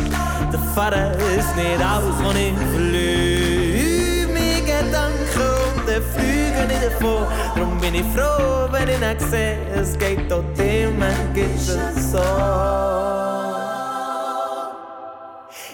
Der 0.51 0.59
Vater 0.73 1.11
ist 1.37 1.55
nicht 1.55 1.79
aus, 1.83 2.15
wo 2.19 2.31
ich 2.31 2.57
verliere. 2.73 4.27
Meine 4.33 4.61
Gedanken 4.61 5.49
und 5.77 5.87
der 5.87 6.01
fliegen 6.01 6.67
nicht 6.67 6.83
davon. 6.83 7.27
Darum 7.55 7.79
bin 7.79 7.93
ich 7.93 8.05
froh, 8.15 8.67
wenn 8.71 8.89
ich 8.89 8.99
nicht 8.99 9.21
sehe. 9.29 9.59
Es 9.75 9.95
geht 9.99 10.33
auch 10.33 10.43
dir 10.57 10.89
manchmal 10.97 11.93
so. 11.95 12.17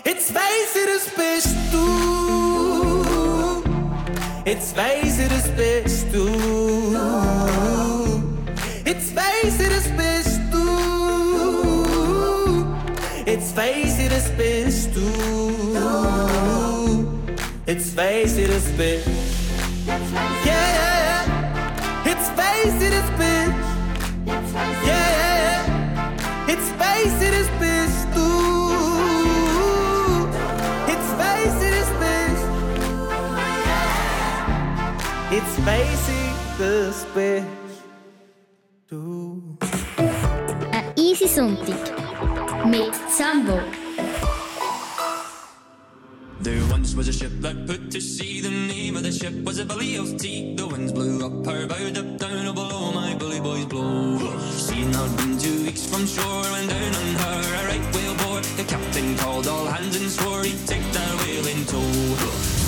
Jetzt 0.03 0.36
weiß 0.36 0.75
ich, 0.75 0.86
das 0.93 1.05
bist 1.15 1.55
du. 1.72 1.86
Jetzt 4.43 4.75
weiß 4.75 5.17
ich, 5.17 5.29
das 5.29 5.48
bist 5.55 6.08
du. 6.12 6.27
Jetzt 8.84 9.15
weiß 9.15 9.60
ich, 9.60 9.80
Jetzt 13.41 13.57
weiß 13.57 13.98
ich, 13.98 14.10
das 14.10 14.29
bist 14.38 14.95
du. 14.95 15.01
Jetzt 17.65 17.98
weiß 17.98 18.38
ich, 18.38 18.48
Yeah, 19.88 19.88
yeah, 20.45 20.62
yeah. 20.75 21.25
Jetzt 22.05 22.38
weiß 22.38 22.75
ich, 22.79 22.91
das 22.91 23.10
Yeah, 24.27 24.38
yeah, 24.86 25.01
yeah. 25.25 26.13
Jetzt 26.48 26.71
weiß 26.77 27.17
ich, 27.19 27.31
das 27.31 27.50
bist 27.57 28.05
du. 28.13 28.27
Jetzt 30.86 31.12
weiß 31.17 31.57
ich, 31.63 31.74
das 31.77 31.89
bist 32.00 32.45
Jetzt 35.31 35.57
weiß 35.65 37.61
Was 46.95 47.07
a 47.07 47.13
ship 47.13 47.31
that 47.39 47.65
put 47.65 47.89
to 47.91 48.01
sea. 48.01 48.41
The 48.41 48.50
name 48.50 48.98
of 48.98 49.03
the 49.03 49.12
ship 49.12 49.33
was 49.43 49.60
a 49.60 49.63
of 49.63 50.17
Tea. 50.17 50.55
The 50.55 50.67
winds 50.67 50.91
blew 50.91 51.25
up 51.25 51.45
her 51.45 51.65
bow, 51.65 51.75
up 51.75 52.17
down 52.19 52.48
oh, 52.48 52.53
below 52.53 52.91
my 52.91 53.15
bully 53.15 53.39
boys 53.39 53.65
blow. 53.65 54.17
Had 54.17 54.91
not 54.91 55.17
been 55.17 55.38
two 55.38 55.63
weeks 55.63 55.86
from 55.86 56.05
shore 56.05 56.43
when 56.51 56.67
down 56.67 56.95
on 56.95 57.15
her 57.15 57.63
a 57.63 57.67
right 57.69 57.95
whale 57.95 58.15
bore. 58.17 58.41
The 58.57 58.65
captain 58.67 59.17
called 59.17 59.48
all 59.48 59.65
hands 59.67 59.95
and 59.95 60.12
swore 60.12 60.43
he'd 60.43 60.67
take 60.67 60.83
that 60.91 61.15
whale 61.21 61.48
in 61.48 61.65
tow. 61.65 62.61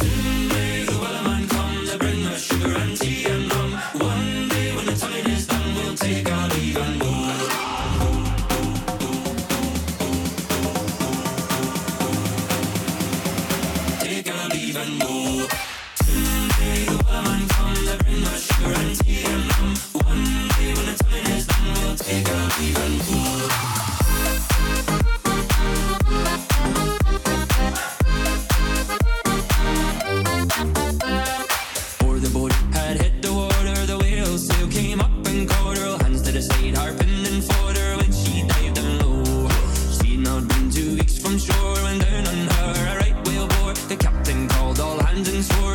abundance 45.24 45.73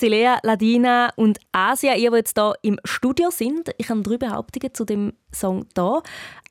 Penthesilea, 0.00 0.38
Ladina 0.42 1.12
und 1.16 1.38
Asia, 1.52 1.94
ihr, 1.94 2.10
die 2.10 2.16
jetzt 2.16 2.36
hier 2.36 2.54
im 2.62 2.80
Studio 2.84 3.30
sind. 3.30 3.70
Ich 3.76 3.90
habe 3.90 4.00
drei 4.02 4.16
Behauptungen 4.16 4.72
zu 4.72 4.84
dem 4.84 5.12
Song 5.32 5.66
hier. 5.76 6.02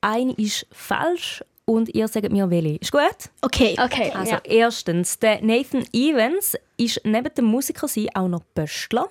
Eine 0.01 0.33
ist 0.33 0.67
falsch 0.71 1.43
und 1.65 1.89
ihr 1.95 2.07
sagt 2.07 2.31
mir 2.31 2.49
welche. 2.49 2.77
Ist 2.77 2.91
gut? 2.91 3.01
Okay. 3.41 3.75
Okay, 3.83 4.11
Also 4.13 4.33
ja. 4.33 4.41
erstens, 4.43 5.17
der 5.17 5.41
Nathan 5.43 5.83
Evans 5.93 6.55
ist 6.77 7.01
neben 7.03 7.33
dem 7.33 7.45
Musiker 7.45 7.87
sein 7.87 8.09
auch 8.13 8.27
noch 8.27 8.43
Pöstler. 8.53 9.09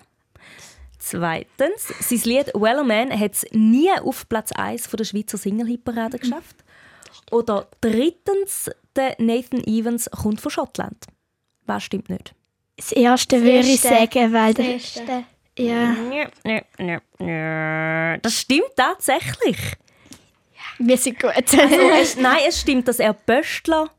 Zweitens, 1.01 1.89
sein 2.01 2.21
Lied 2.25 2.53
«Wellerman» 2.55 3.19
hat 3.19 3.33
es 3.35 3.47
nie 3.53 3.91
auf 3.93 4.29
Platz 4.29 4.53
1 4.53 4.89
der 4.89 5.05
Schweizer 5.05 5.39
Single-Hitparade 5.39 6.19
geschafft. 6.19 6.57
Oder 7.31 7.67
drittens, 7.81 8.71
der 8.95 9.17
Nathan 9.19 9.63
Evans 9.65 10.09
kommt 10.11 10.41
von 10.41 10.51
Schottland. 10.51 11.07
Was 11.67 11.83
stimmt 11.85 12.09
nicht? 12.09 12.35
Das 12.79 12.93
erste 12.93 13.43
würde 13.43 13.59
ich 13.59 13.85
Erste. 13.85 13.89
sagen, 13.89 14.33
weil 14.33 14.55
der, 14.55 14.65
Erste. 14.75 15.25
ja, 15.59 15.91
Nö, 15.93 16.25
nö, 16.45 16.61
nö, 16.79 16.99
nö. 17.19 18.19
Das 18.23 18.35
stimmt 18.41 18.71
tatsächlich. 18.77 19.57
wir 20.79 20.97
sind 20.97 21.21
gut. 21.21 21.33
Also, 21.35 21.59
es, 22.01 22.17
nein, 22.17 22.39
es 22.47 22.61
stimmt, 22.61 22.87
dass 22.87 23.01
er 23.01 23.13
Pöstler 23.13 23.91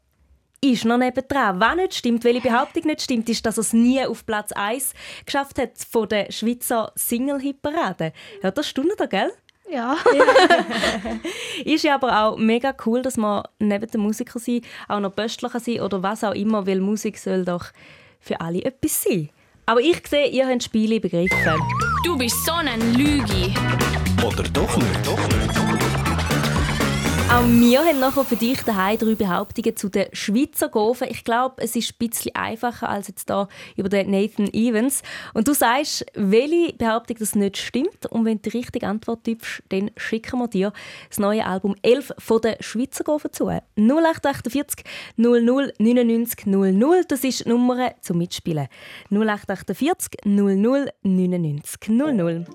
ist 0.62 0.86
noch 0.86 0.98
nebendran. 0.98 1.60
Was 1.60 1.76
nicht 1.76 1.96
stimmt, 1.96 2.24
welche 2.24 2.42
Behauptung 2.42 2.86
nicht 2.86 3.02
stimmt, 3.02 3.28
ist, 3.30 3.46
dass 3.46 3.58
er 3.58 3.62
es 3.62 3.74
nie 3.74 4.04
auf 4.06 4.26
Platz 4.26 4.54
1 4.54 4.94
geschafft 5.26 5.60
hat 5.60 5.72
von 5.92 6.08
der 6.08 6.32
Schweizer 6.32 6.92
Single-Hitparade. 6.96 8.14
Ja, 8.42 8.52
das 8.52 8.68
stimmt 8.68 8.94
da, 8.98 9.06
gell? 9.06 9.32
ja. 9.70 9.98
Ist 11.66 11.84
ja 11.84 11.96
aber 11.96 12.24
auch 12.24 12.38
mega 12.38 12.74
cool, 12.86 13.02
dass 13.02 13.18
man 13.18 13.44
neben 13.60 13.90
dem 13.90 14.02
Musiker 14.02 14.40
sein, 14.40 14.62
auch 14.88 15.00
noch 15.00 15.16
Pöstler 15.16 15.50
kann 15.50 15.62
sein 15.62 15.82
oder 15.82 16.02
was 16.02 16.24
auch 16.24 16.34
immer, 16.34 16.66
weil 16.66 16.80
Musik 16.80 17.18
soll 17.18 17.46
doch 17.46 17.66
für 18.20 18.40
alle 18.42 18.64
etwas 18.64 19.04
sein. 19.04 19.30
Aber 19.66 19.82
ich 19.82 20.02
sehe, 20.08 20.28
ihr 20.28 20.48
habt 20.48 20.64
Spiele 20.64 21.00
begriffen. 21.00 21.38
Du 22.04 22.18
bist 22.18 22.36
so 22.46 22.54
ein 22.54 22.94
Lügi. 22.94 23.54
Oder 24.26 24.44
doch 24.44 24.78
nicht? 24.78 25.06
Doch 25.06 25.20
nicht. 25.28 25.59
Auch 27.32 27.46
wir 27.46 27.86
haben 27.86 28.00
nachher 28.00 28.26
für 28.26 28.36
dich 28.36 28.64
daheim 28.64 28.98
drei 28.98 29.14
Behauptungen 29.14 29.78
zu 29.78 29.88
den 29.88 30.08
Schweizer 30.14 30.68
Gofen. 30.68 31.10
Ich 31.12 31.24
glaube, 31.24 31.62
es 31.62 31.76
ist 31.76 31.94
ein 31.94 32.08
bisschen 32.08 32.34
einfacher 32.34 32.90
als 32.90 33.08
jetzt 33.08 33.30
hier 33.30 33.48
über 33.76 33.88
den 33.88 34.10
Nathan 34.10 34.52
Evans. 34.52 35.04
Und 35.36 35.48
du 35.48 35.54
sagst, 35.54 36.08
welche 36.16 36.74
Behauptung 36.74 37.18
das 37.20 37.36
nicht 37.36 37.58
stimmt. 37.58 38.08
Und 38.10 38.26
wenn 38.26 38.42
du 38.42 38.50
die 38.50 38.58
richtige 38.58 38.88
Antwort 38.88 39.26
tippst, 39.26 39.62
dann 39.70 39.92
schicken 39.96 40.40
wir 40.40 40.48
dir 40.48 40.74
das 41.08 41.20
neue 41.20 41.46
Album 41.46 41.76
11 41.84 42.14
von 42.18 42.42
den 42.42 42.56
Schweizer 42.62 43.04
Gofen 43.04 43.32
zu. 43.32 43.46
0848 43.76 44.84
00 45.18 45.74
99 45.78 46.48
00. 46.48 47.04
Das 47.08 47.24
ist 47.24 47.46
die 47.46 47.50
Nummer 47.50 47.94
zum 48.02 48.18
Mitspielen. 48.18 48.68
0848 49.12 50.26
00 50.26 50.90
99 51.04 51.90
00. 51.90 52.46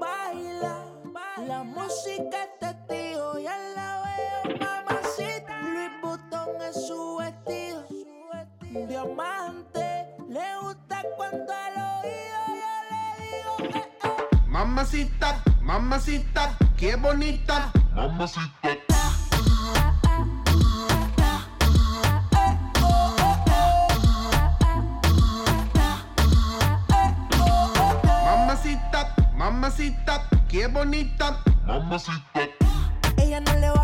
baila. 0.00 0.86
La 1.46 1.62
música 1.62 2.44
es 2.44 2.58
testigo, 2.58 3.38
ya 3.38 3.56
la 3.76 4.02
veo, 4.04 4.58
mamacita. 4.58 5.60
Luis 5.62 5.90
Butón 6.02 6.62
es 6.62 6.86
su 6.86 7.16
vestido, 7.16 7.84
diamante. 8.88 10.06
Le 10.28 10.56
gusta 10.62 11.02
cuando 11.16 11.52
al 11.52 11.76
oído 12.00 12.40
yo 12.48 12.74
le 12.90 13.02
digo 13.24 13.72
que. 13.72 13.78
Eh, 13.78 13.90
eh. 14.04 14.46
Mamacita, 14.46 15.42
mamacita, 15.60 16.56
qué 16.76 16.96
bonita. 16.96 17.72
Mamacita. 17.94 19.03
Mamacita, 29.44 30.26
qué 30.48 30.68
bonita. 30.68 31.38
Mamacita. 31.66 32.48
Ella 33.18 33.40
no 33.40 33.52
le 33.60 33.68
va 33.68 33.83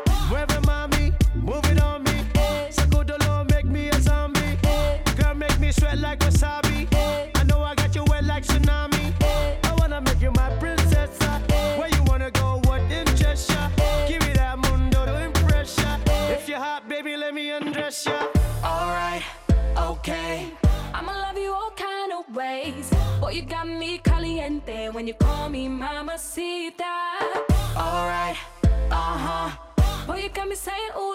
you 25.11 25.17
call 25.17 25.49
me 25.49 25.67
Mamacita. 25.67 26.95
Alright, 27.75 28.37
uh 28.89 29.17
huh. 29.25 30.05
Boy, 30.07 30.21
you 30.23 30.29
got 30.29 30.47
me 30.47 30.55
saying, 30.55 30.91
ooh. 30.97 31.10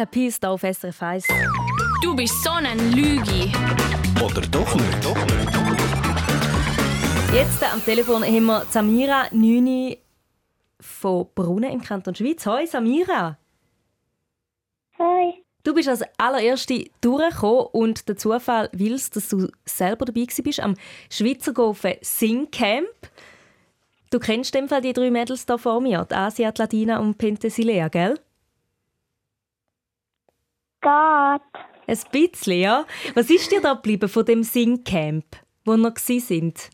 Kapierst 0.00 0.46
auf 0.46 0.62
SRF 0.62 1.02
1. 1.02 1.26
Du 2.02 2.16
bist 2.16 2.32
so 2.42 2.48
ein 2.52 2.92
Lüge. 2.92 3.52
Oder 4.24 4.40
doch 4.50 4.74
nicht. 4.74 5.04
Doch 5.04 5.14
nicht. 5.26 5.50
Jetzt 7.34 7.60
äh, 7.60 7.66
am 7.66 7.84
Telefon 7.84 8.24
haben 8.24 8.46
wir 8.46 8.64
Samira 8.70 9.26
Nüni 9.30 9.98
von 10.80 11.26
Brunnen 11.34 11.70
im 11.70 11.82
Kanton 11.82 12.14
Schweiz. 12.14 12.46
Hoi 12.46 12.64
Samira. 12.64 13.36
Hoi. 14.98 15.34
Du 15.64 15.74
bist 15.74 15.90
als 15.90 16.02
allererste 16.16 16.86
durchgekommen 17.02 17.66
und 17.72 18.08
der 18.08 18.16
Zufall 18.16 18.70
will 18.72 18.98
dass 19.12 19.28
du 19.28 19.48
selber 19.66 20.06
dabei 20.06 20.24
bist 20.24 20.60
am 20.60 20.76
Schweizer 21.10 21.52
Golfen 21.52 21.96
Sing 22.00 22.50
Camp. 22.50 22.88
Du 24.08 24.18
kennst 24.18 24.54
in 24.54 24.62
dem 24.62 24.68
Fall 24.70 24.80
die 24.80 24.94
drei 24.94 25.10
Mädels 25.10 25.44
da 25.44 25.58
vor 25.58 25.82
mir, 25.82 26.06
die 26.10 26.14
Asia, 26.14 26.52
die 26.52 26.62
Latina 26.62 27.00
und 27.00 27.18
Penthesilea, 27.18 27.88
gell? 27.88 28.18
Gott. 30.80 31.42
Ein 31.86 31.98
bisschen, 32.12 32.60
ja. 32.60 32.84
Was 33.14 33.30
ist 33.30 33.50
dir 33.50 33.60
da 33.60 33.74
geblieben 33.74 34.08
von 34.08 34.24
dem 34.24 34.42
Singcamp, 34.42 35.24
wo 35.64 35.76
wir 35.76 35.92
sind? 36.20 36.70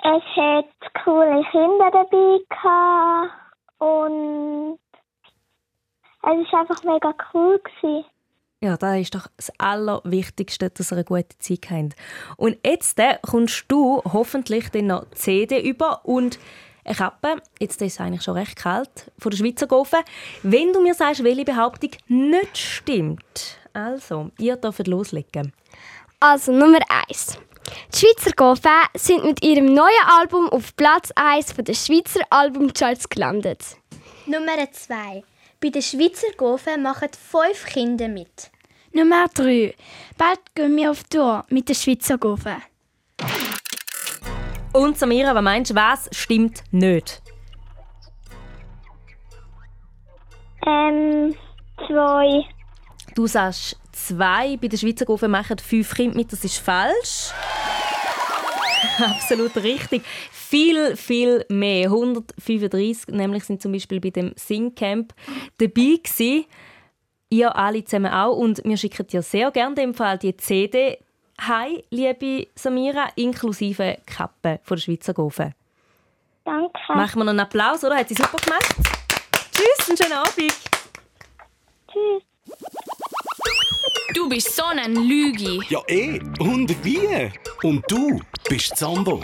Es 0.00 0.22
hat 0.36 1.04
coole 1.04 1.44
Kinder 1.50 1.90
dabei 1.90 2.38
und 3.78 4.78
es 6.22 6.52
war 6.52 6.60
einfach 6.60 6.82
mega 6.84 7.14
cool. 7.32 7.60
Ja, 8.60 8.76
das 8.76 8.98
ist 8.98 9.14
doch 9.14 9.28
das 9.36 9.52
Allerwichtigste, 9.58 10.70
dass 10.70 10.92
ihr 10.92 10.96
eine 10.96 11.04
gute 11.04 11.38
Zeit 11.38 11.70
habt. 11.70 11.94
Und 12.36 12.58
jetzt 12.64 12.98
äh, 12.98 13.18
kommst 13.22 13.66
du 13.68 14.02
hoffentlich 14.04 14.70
dann 14.70 14.88
noch 14.88 15.08
CD 15.12 15.60
über 15.60 16.04
und 16.04 16.40
eine 16.88 16.96
Kappe, 16.96 17.42
jetzt 17.60 17.80
ist 17.82 17.94
es 17.94 18.00
eigentlich 18.00 18.22
schon 18.22 18.34
recht 18.34 18.56
kalt, 18.56 19.10
von 19.18 19.30
der 19.30 19.36
Schweizer 19.36 19.66
Gofen. 19.66 20.00
Wenn 20.42 20.72
du 20.72 20.80
mir 20.80 20.94
sagst, 20.94 21.22
welche 21.22 21.44
Behauptung 21.44 21.90
nicht 22.08 22.56
stimmt, 22.56 23.58
also, 23.72 24.30
ihr 24.38 24.56
dürft 24.56 24.86
loslegen. 24.86 25.52
Also, 26.18 26.52
Nummer 26.52 26.80
1. 27.06 27.38
Die 27.94 27.98
Schweizer 27.98 28.32
Gofen 28.32 28.70
sind 28.94 29.24
mit 29.24 29.44
ihrem 29.44 29.66
neuen 29.66 30.04
Album 30.18 30.48
auf 30.48 30.74
Platz 30.74 31.12
1 31.14 31.54
der 31.54 31.74
Schweizer 31.74 32.20
Albumcharts 32.30 33.08
gelandet. 33.08 33.62
Nummer 34.26 34.70
2. 34.72 35.22
Bei 35.60 35.68
den 35.68 35.82
Schweizer 35.82 36.32
Gofen 36.36 36.82
machen 36.82 37.08
fünf 37.12 37.66
Kinder 37.66 38.08
mit. 38.08 38.50
Nummer 38.92 39.26
3. 39.34 39.74
Bald 40.16 40.40
gehen 40.54 40.76
wir 40.76 40.90
auf 40.90 41.04
Tour 41.04 41.44
mit 41.50 41.68
den 41.68 41.76
Schweizer 41.76 42.16
Gofen. 42.16 42.56
Und 44.78 44.96
Samira, 44.96 45.34
was 45.34 45.42
meinst 45.42 45.72
du, 45.72 45.74
was 45.74 46.08
stimmt 46.12 46.62
nicht? 46.70 47.20
Ähm, 50.64 51.34
zwei. 51.84 52.44
Du 53.16 53.26
sagst 53.26 53.76
zwei. 53.90 54.56
Bei 54.56 54.68
der 54.68 54.76
Schweizer 54.76 55.04
Gruppe 55.04 55.26
machen 55.26 55.58
fünf 55.58 55.92
Kinder 55.96 56.16
mit. 56.16 56.32
Das 56.32 56.44
ist 56.44 56.58
falsch. 56.58 57.32
Absolut 59.04 59.56
richtig. 59.56 60.04
Viel, 60.30 60.94
viel 60.94 61.44
mehr. 61.48 61.86
135 61.86 63.08
nämlich 63.08 63.42
sind 63.42 63.60
zum 63.60 63.72
Beispiel 63.72 63.98
bei 63.98 64.10
dem 64.10 64.32
Singcamp 64.36 65.12
dabei 65.56 65.98
gewesen. 66.04 66.44
Ihr 67.30 67.56
alle 67.56 67.82
zusammen 67.82 68.12
auch. 68.12 68.36
Und 68.36 68.62
wir 68.64 68.76
schicken 68.76 69.08
dir 69.08 69.22
sehr 69.22 69.50
gerne 69.50 69.70
in 69.70 69.88
dem 69.88 69.94
Fall 69.94 70.18
die 70.18 70.36
CD 70.36 70.98
Hi, 71.40 71.84
liebe 71.90 72.48
Samira, 72.54 73.10
inklusive 73.14 73.98
Kappe 74.06 74.60
von 74.64 74.76
der 74.76 74.82
Schweizer 74.82 75.14
Gofen. 75.14 75.54
Danke. 76.44 76.78
Machen 76.88 77.20
wir 77.20 77.24
noch 77.24 77.30
einen 77.30 77.40
Applaus, 77.40 77.84
oder? 77.84 77.96
Hat 77.96 78.08
sie 78.08 78.14
super 78.14 78.38
gemacht. 78.38 78.74
Tschüss, 79.52 79.88
einen 79.88 79.96
schönen 79.96 80.12
Abend. 80.14 80.54
Tschüss. 81.92 82.22
Du 84.14 84.28
bist 84.28 84.56
so 84.56 84.64
ein 84.64 84.94
Lüge. 84.94 85.60
Ja, 85.68 85.80
eh. 85.86 86.18
Und 86.40 86.84
wie? 86.84 87.30
Und 87.62 87.84
du 87.88 88.20
bist 88.48 88.76
Zambo. 88.76 89.22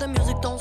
the 0.00 0.08
music 0.08 0.40
don't 0.40 0.59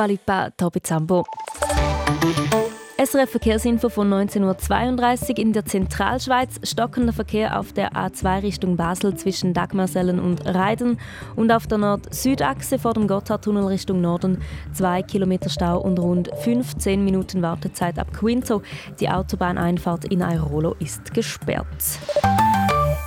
Dua 0.00 0.06
Lipa, 0.06 0.48
Tobi 0.56 0.80
Zambo. 0.80 1.26
SRF 2.96 3.32
Verkehrsinfo 3.32 3.90
von 3.90 4.10
19.32 4.10 5.28
Uhr 5.32 5.38
in 5.38 5.52
der 5.52 5.66
Zentralschweiz. 5.66 6.58
Stockender 6.62 7.12
Verkehr 7.12 7.60
auf 7.60 7.74
der 7.74 7.92
A2 7.92 8.42
Richtung 8.42 8.78
Basel 8.78 9.14
zwischen 9.16 9.52
Dagmarsellen 9.52 10.18
und 10.18 10.46
Reiden 10.46 10.98
und 11.36 11.52
auf 11.52 11.66
der 11.66 11.76
Nord-Süd-Achse 11.76 12.78
vor 12.78 12.94
dem 12.94 13.08
Gotthardtunnel 13.08 13.66
Richtung 13.66 14.00
Norden 14.00 14.38
2 14.72 15.02
Kilometer 15.02 15.50
Stau 15.50 15.78
und 15.78 15.98
rund 15.98 16.30
15 16.44 17.04
Minuten 17.04 17.42
Wartezeit 17.42 17.98
ab 17.98 18.10
Quinto. 18.14 18.62
Die 19.00 19.10
Autobahneinfahrt 19.10 20.06
in 20.06 20.22
Airolo 20.22 20.76
ist 20.78 21.12
gesperrt. 21.12 21.66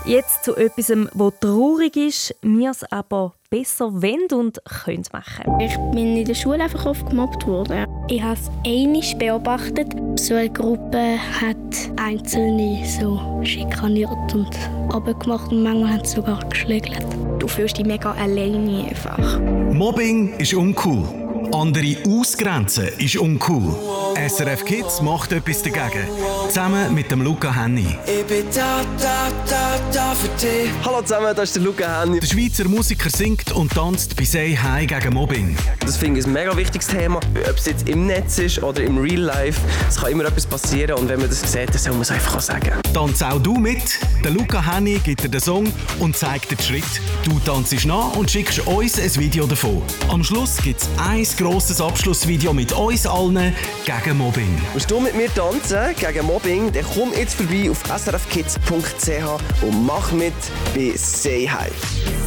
Jetzt 0.05 0.43
zu 0.43 0.55
etwas, 0.55 0.91
was 1.13 1.33
traurig 1.39 1.95
ist, 1.95 2.35
wir 2.41 2.71
es 2.71 2.83
aber 2.91 3.33
besser 3.49 3.93
wollen 4.01 4.27
und 4.33 4.59
können 4.65 5.03
machen. 5.13 5.59
Ich 5.61 5.75
bin 5.91 6.17
in 6.17 6.25
der 6.25 6.33
Schule 6.33 6.63
einfach 6.63 6.85
oft 6.85 7.09
gemobbt 7.09 7.47
worden. 7.47 7.85
Ich 8.09 8.21
habe 8.21 8.33
es 8.33 8.49
einmal 8.65 9.15
beobachtet. 9.17 9.93
So 10.19 10.35
eine 10.35 10.49
Gruppe 10.49 11.17
hat 11.39 11.57
Einzelne 11.97 12.83
so 12.85 13.41
schikaniert 13.43 14.33
und 14.33 14.49
abgemacht 14.91 15.51
und 15.51 15.63
manchmal 15.63 15.93
haben 15.93 16.05
sie 16.05 16.15
sogar 16.15 16.43
geschlägelt. 16.49 17.05
Du 17.39 17.47
fühlst 17.47 17.77
dich 17.77 17.85
mega 17.85 18.11
alleine 18.11 18.87
einfach. 18.89 19.39
Mobbing 19.39 20.37
ist 20.37 20.53
uncool. 20.53 21.22
Andere 21.51 21.97
ausgrenzen 22.07 22.87
ist 22.97 23.17
uncool. 23.17 23.75
SRF 24.15 24.63
Kids 24.65 25.01
macht 25.01 25.31
etwas 25.31 25.61
dagegen. 25.61 26.07
Zusammen 26.47 26.93
mit 26.93 27.11
dem 27.11 27.21
Luca 27.21 27.53
Henny. 27.53 27.97
Ich 28.05 28.25
bin 28.25 28.45
da, 28.53 28.81
da, 28.99 29.27
da, 29.49 29.79
da 29.91 30.13
für 30.13 30.27
dich. 30.39 30.71
Hallo 30.85 31.01
zusammen, 31.01 31.35
das 31.35 31.49
ist 31.49 31.55
der 31.55 31.63
Luca 31.63 32.01
Henny. 32.01 32.19
Der 32.19 32.27
Schweizer 32.27 32.67
Musiker 32.67 33.09
singt 33.09 33.51
und 33.51 33.73
tanzt 33.73 34.15
bei 34.15 34.23
Say 34.23 34.55
Hi 34.55 34.85
gegen 34.85 35.13
Mobbing. 35.13 35.55
Das 35.79 35.97
finde 35.97 36.19
ich 36.19 36.25
ein 36.27 36.33
mega 36.33 36.55
wichtiges 36.55 36.87
Thema. 36.87 37.17
Ob 37.17 37.57
es 37.57 37.65
jetzt 37.65 37.89
im 37.89 38.05
Netz 38.05 38.37
ist 38.39 38.61
oder 38.61 38.83
im 38.83 38.97
Real 38.97 39.21
Life, 39.21 39.59
es 39.89 39.97
kann 39.97 40.11
immer 40.11 40.25
etwas 40.25 40.45
passieren 40.45 40.97
und 40.99 41.09
wenn 41.09 41.19
man 41.19 41.29
das 41.29 41.41
sieht, 41.51 41.69
dann 41.69 41.77
soll 41.77 41.93
man 41.93 42.01
es 42.03 42.11
einfach 42.11 42.37
auch 42.37 42.41
sagen. 42.41 42.71
Tanz 42.93 43.21
auch 43.21 43.41
du 43.41 43.55
mit. 43.55 43.99
Der 44.23 44.31
Luca 44.31 44.63
Henny 44.63 44.99
gibt 45.03 45.23
dir 45.23 45.29
den 45.29 45.41
Song 45.41 45.71
und 45.99 46.15
zeigt 46.15 46.51
dir 46.51 46.55
den 46.55 46.65
Schritt. 46.65 47.01
Du 47.25 47.39
tanzt 47.39 47.73
nach 47.85 48.15
und 48.15 48.29
schickst 48.29 48.65
uns 48.67 48.99
ein 48.99 49.15
Video 49.15 49.45
davon. 49.47 49.81
Am 50.09 50.23
Schluss 50.23 50.57
gibt 50.57 50.81
es 50.81 50.89
grosses 51.37 51.81
Abschlussvideo 51.81 52.53
mit 52.53 52.71
uns 52.73 53.05
allen 53.05 53.53
gegen 53.85 54.17
Mobbing. 54.17 54.61
Willst 54.73 54.89
du 54.89 54.99
mit 54.99 55.15
mir 55.15 55.33
tanzen 55.33 55.95
gegen 55.99 56.25
Mobbing, 56.25 56.71
dann 56.71 56.85
komm 56.93 57.11
jetzt 57.13 57.35
vorbei 57.35 57.69
auf 57.69 57.83
srfkids.ch 57.85 59.63
und 59.63 59.85
mach 59.85 60.11
mit 60.11 60.33
bei 60.75 60.93
Say 60.95 61.47
Hi. 61.47 61.69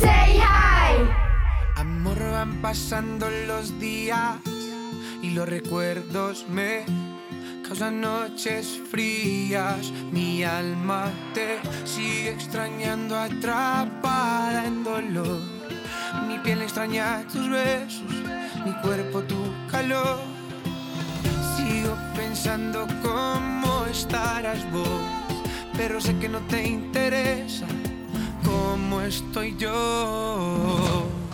Say 0.00 0.40
hi! 0.40 1.06
Amor, 1.76 2.18
van 2.18 2.60
pasando 2.62 3.26
los 3.46 3.78
días 3.78 4.36
y 5.22 5.30
los 5.30 5.48
recuerdos 5.48 6.46
me 6.48 6.84
causan 7.66 8.00
noches 8.00 8.80
frías. 8.90 9.92
Mi 10.12 10.44
alma 10.44 11.10
te 11.34 11.58
sigue 11.84 12.30
extrañando, 12.30 13.16
atrapada 13.16 14.66
en 14.66 14.84
dolor. 14.84 15.65
Mi 16.28 16.38
piel 16.38 16.62
extraña 16.62 17.24
tus 17.32 17.48
besos, 17.48 18.02
mi 18.64 18.72
cuerpo 18.82 19.22
tu 19.22 19.36
calor. 19.70 20.20
Sigo 21.56 21.96
pensando 22.14 22.86
cómo 23.02 23.86
estarás 23.86 24.70
vos, 24.72 25.00
pero 25.76 26.00
sé 26.00 26.16
que 26.18 26.28
no 26.28 26.40
te 26.48 26.66
interesa 26.66 27.66
cómo 28.44 29.00
estoy 29.00 29.56
yo. 29.56 31.25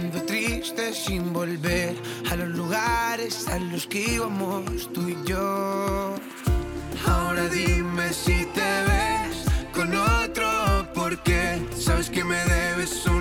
Ando 0.00 0.22
triste 0.22 0.92
sin 0.94 1.32
volver 1.32 1.96
A 2.30 2.36
los 2.36 2.48
lugares 2.50 3.48
a 3.48 3.58
los 3.58 3.86
que 3.86 4.14
íbamos 4.14 4.92
tú 4.92 5.08
y 5.08 5.16
yo. 5.24 6.14
Ahora 7.06 7.48
dime 7.48 8.12
si 8.12 8.44
te 8.56 8.70
ves 8.88 9.36
con 9.72 9.94
otro 9.96 10.48
Porque 10.94 11.60
sabes 11.76 12.10
que 12.10 12.22
me 12.22 12.38
debes 12.44 13.06
una 13.06 13.17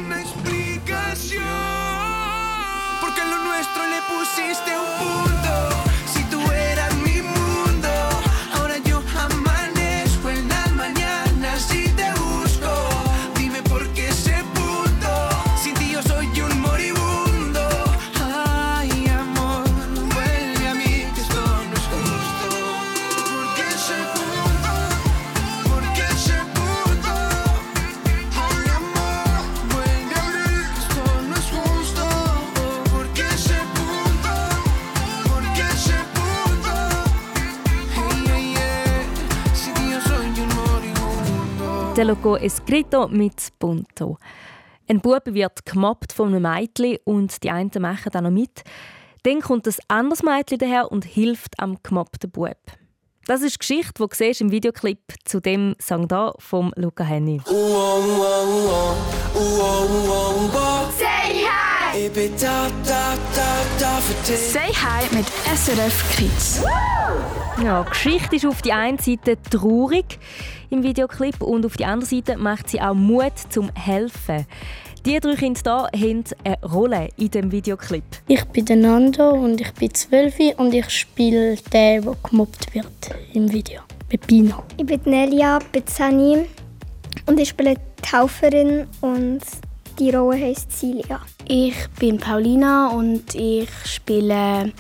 Der 41.98 42.06
Logo 42.06 42.36
Escrito 42.36 43.08
mit 43.08 43.58
Punto. 43.58 44.20
Ein 44.88 45.02
Bub 45.02 45.24
wird 45.26 45.66
gemobbt 45.66 46.14
von 46.14 46.28
einem 46.28 46.44
Mädchen 46.44 47.00
und 47.06 47.42
die 47.42 47.50
einen 47.50 47.72
machen 47.80 48.12
dann 48.12 48.26
noch 48.26 48.30
mit. 48.30 48.62
Dann 49.24 49.42
kommt 49.42 49.68
ein 49.68 49.74
anderes 49.88 50.22
Mädchen 50.22 50.60
daher 50.60 50.92
und 50.92 51.06
hilft 51.06 51.60
am 51.60 51.80
gemobbten 51.82 52.30
Bub. 52.30 52.56
Das 53.26 53.42
ist 53.42 53.56
die 53.56 53.58
Geschichte, 53.58 53.94
die 53.98 54.08
du 54.08 54.16
siehst 54.16 54.42
im 54.42 54.52
Videoclip 54.52 55.00
zu 55.26 55.40
dem 55.40 55.74
Song 55.82 56.08
da 56.08 56.34
vom 56.38 56.72
Luca 56.76 57.04
Henny. 57.04 57.42
Say 57.48 57.56
hi! 61.48 62.10
Say 64.36 64.72
Hi 64.72 65.16
mit 65.16 65.26
SRF 65.52 66.16
Kids. 66.16 66.62
Ja, 67.64 67.82
die 67.82 67.90
Geschichte 67.90 68.36
ist 68.36 68.46
auf 68.46 68.62
die 68.62 68.72
einen 68.72 69.00
Seite 69.00 69.36
traurig 69.50 70.20
im 70.70 70.84
Videoclip 70.84 71.42
und 71.42 71.66
auf 71.66 71.76
die 71.76 71.86
andere 71.86 72.08
Seite 72.08 72.38
macht 72.38 72.70
sie 72.70 72.80
auch 72.80 72.94
Mut 72.94 73.34
zum 73.50 73.72
Helfen. 73.74 74.46
Die 75.06 75.20
drei 75.20 75.36
Kinder 75.36 75.90
hier 75.94 76.10
haben 76.10 76.24
eine 76.44 76.62
Rolle 76.62 77.10
in 77.18 77.32
dem 77.32 77.52
Videoclip. 77.52 78.04
Ich 78.28 78.44
bin 78.46 78.66
der 78.66 78.76
Nando 78.76 79.32
und 79.32 79.60
ich 79.60 79.74
bin 79.74 79.92
zwölf 79.94 80.36
und 80.58 80.74
ich 80.74 80.88
spiele 80.90 81.56
den, 81.56 82.04
der 82.04 82.16
gemobbt 82.24 82.74
wird 82.76 83.16
im 83.34 83.52
Video. 83.52 83.82
Pepino. 84.08 84.64
Ich 84.78 84.86
bin 84.86 85.02
Nelia 85.06 85.60
Bezzani 85.72 86.46
und 87.26 87.40
ich 87.40 87.50
spiele 87.50 87.76
die 87.76 88.16
Helferin 88.16 88.86
und 89.02 89.42
die 89.98 90.12
Rolle 90.12 90.40
heisst 90.40 90.72
Cilia. 90.72 91.22
Ich 91.48 91.76
bin 92.00 92.20
Paulina 92.20 92.90
und 92.90 93.34
ich 93.34 93.70
spiele 93.86 94.72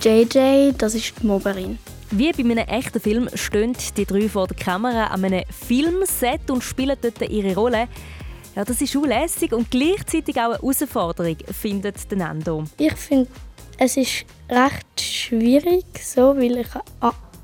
JJ, 0.00 0.72
das 0.78 0.94
ist 0.94 1.12
die 1.20 1.26
Mobberin. 1.26 1.78
Wie 2.10 2.32
bei 2.32 2.38
einem 2.38 2.66
echten 2.66 3.00
Film 3.00 3.28
stehen 3.34 3.76
die 3.96 4.06
drei 4.06 4.28
vor 4.30 4.46
der 4.46 4.56
Kamera 4.56 5.08
an 5.08 5.24
einem 5.26 5.44
Filmset 5.50 6.50
und 6.50 6.64
spielen 6.64 6.96
dort 7.00 7.20
ihre 7.28 7.54
Rolle. 7.54 7.86
Ja, 8.56 8.64
das 8.64 8.80
ist 8.80 8.94
lässig 8.94 9.52
und 9.52 9.70
gleichzeitig 9.70 10.36
auch 10.36 10.44
eine 10.44 10.54
Herausforderung, 10.54 11.36
findet 11.52 11.96
Nando. 12.16 12.64
Ich 12.78 12.94
finde, 12.94 13.28
es 13.76 13.98
ist 13.98 14.24
recht 14.48 15.00
schwierig, 15.00 15.84
so, 16.02 16.34
weil 16.36 16.58
ich 16.58 16.68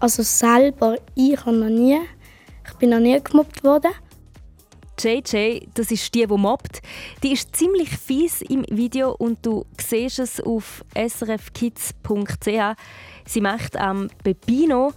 also 0.00 0.22
selber 0.22 0.96
ich 1.14 1.44
noch 1.44 1.68
nie, 1.68 2.00
ich 2.66 2.74
bin 2.74 2.90
noch 2.90 3.00
nie 3.00 3.20
gemobbt 3.22 3.62
worden. 3.62 3.92
JJ, 4.98 5.66
das 5.74 5.90
ist 5.90 6.14
die, 6.14 6.26
die 6.26 6.36
mobbt, 6.36 6.80
die 7.22 7.32
ist 7.32 7.54
ziemlich 7.54 7.90
fies 7.90 8.42
im 8.42 8.64
Video 8.68 9.12
und 9.12 9.44
du 9.44 9.64
siehst 9.80 10.18
es 10.18 10.40
auf 10.40 10.84
srfkids.ch. 10.96 12.76
Sie 13.26 13.40
macht 13.40 13.76
am 13.76 14.08
Pepino. 14.22 14.92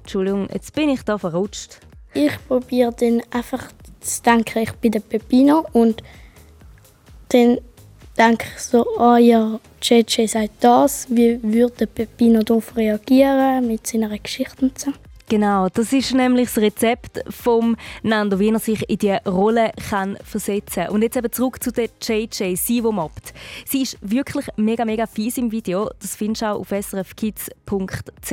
Entschuldigung, 0.00 0.48
jetzt 0.52 0.74
bin 0.74 0.90
ich 0.90 1.02
da 1.02 1.18
verrutscht. 1.18 1.80
Ich 2.12 2.32
probiere 2.46 2.92
dann 2.92 3.22
einfach 3.30 3.72
zu 4.00 4.22
denken, 4.22 4.60
ich 4.60 4.72
bin 4.72 4.92
der 4.92 5.00
Pepino 5.00 5.66
und 5.72 6.02
dann 7.28 7.58
denke 8.16 8.46
ich 8.54 8.62
so, 8.62 8.86
ah 8.98 9.18
ja, 9.18 9.58
JJ 9.82 10.26
sagt 10.26 10.62
das, 10.62 11.06
wie 11.10 11.42
würde 11.42 11.86
Pepino 11.86 12.42
darauf 12.42 12.76
reagieren 12.76 13.66
mit 13.66 13.86
seiner 13.86 14.16
Geschichte 14.18 14.66
und 14.66 14.78
so. 14.78 14.92
Genau, 15.34 15.68
das 15.68 15.92
ist 15.92 16.14
nämlich 16.14 16.46
das 16.46 16.58
Rezept 16.58 17.24
vom 17.28 17.76
Nando, 18.04 18.38
wie 18.38 18.50
er 18.50 18.60
sich 18.60 18.88
in 18.88 18.98
die 18.98 19.16
Rolle 19.26 19.72
kann 19.90 20.16
versetzen 20.22 20.90
Und 20.90 21.02
jetzt 21.02 21.16
eben 21.16 21.32
zurück 21.32 21.60
zu 21.60 21.72
der 21.72 21.88
JJ, 22.00 22.54
sie, 22.54 22.80
die 22.80 22.82
mobbt. 22.82 23.34
Sie 23.66 23.82
ist 23.82 23.98
wirklich 24.00 24.46
mega, 24.54 24.84
mega 24.84 25.08
fies 25.08 25.36
im 25.36 25.50
Video. 25.50 25.90
Das 26.00 26.14
findest 26.14 26.42
du 26.42 26.46
auch 26.46 26.60
auf 26.60 26.68
srfkids.ch. 26.68 28.32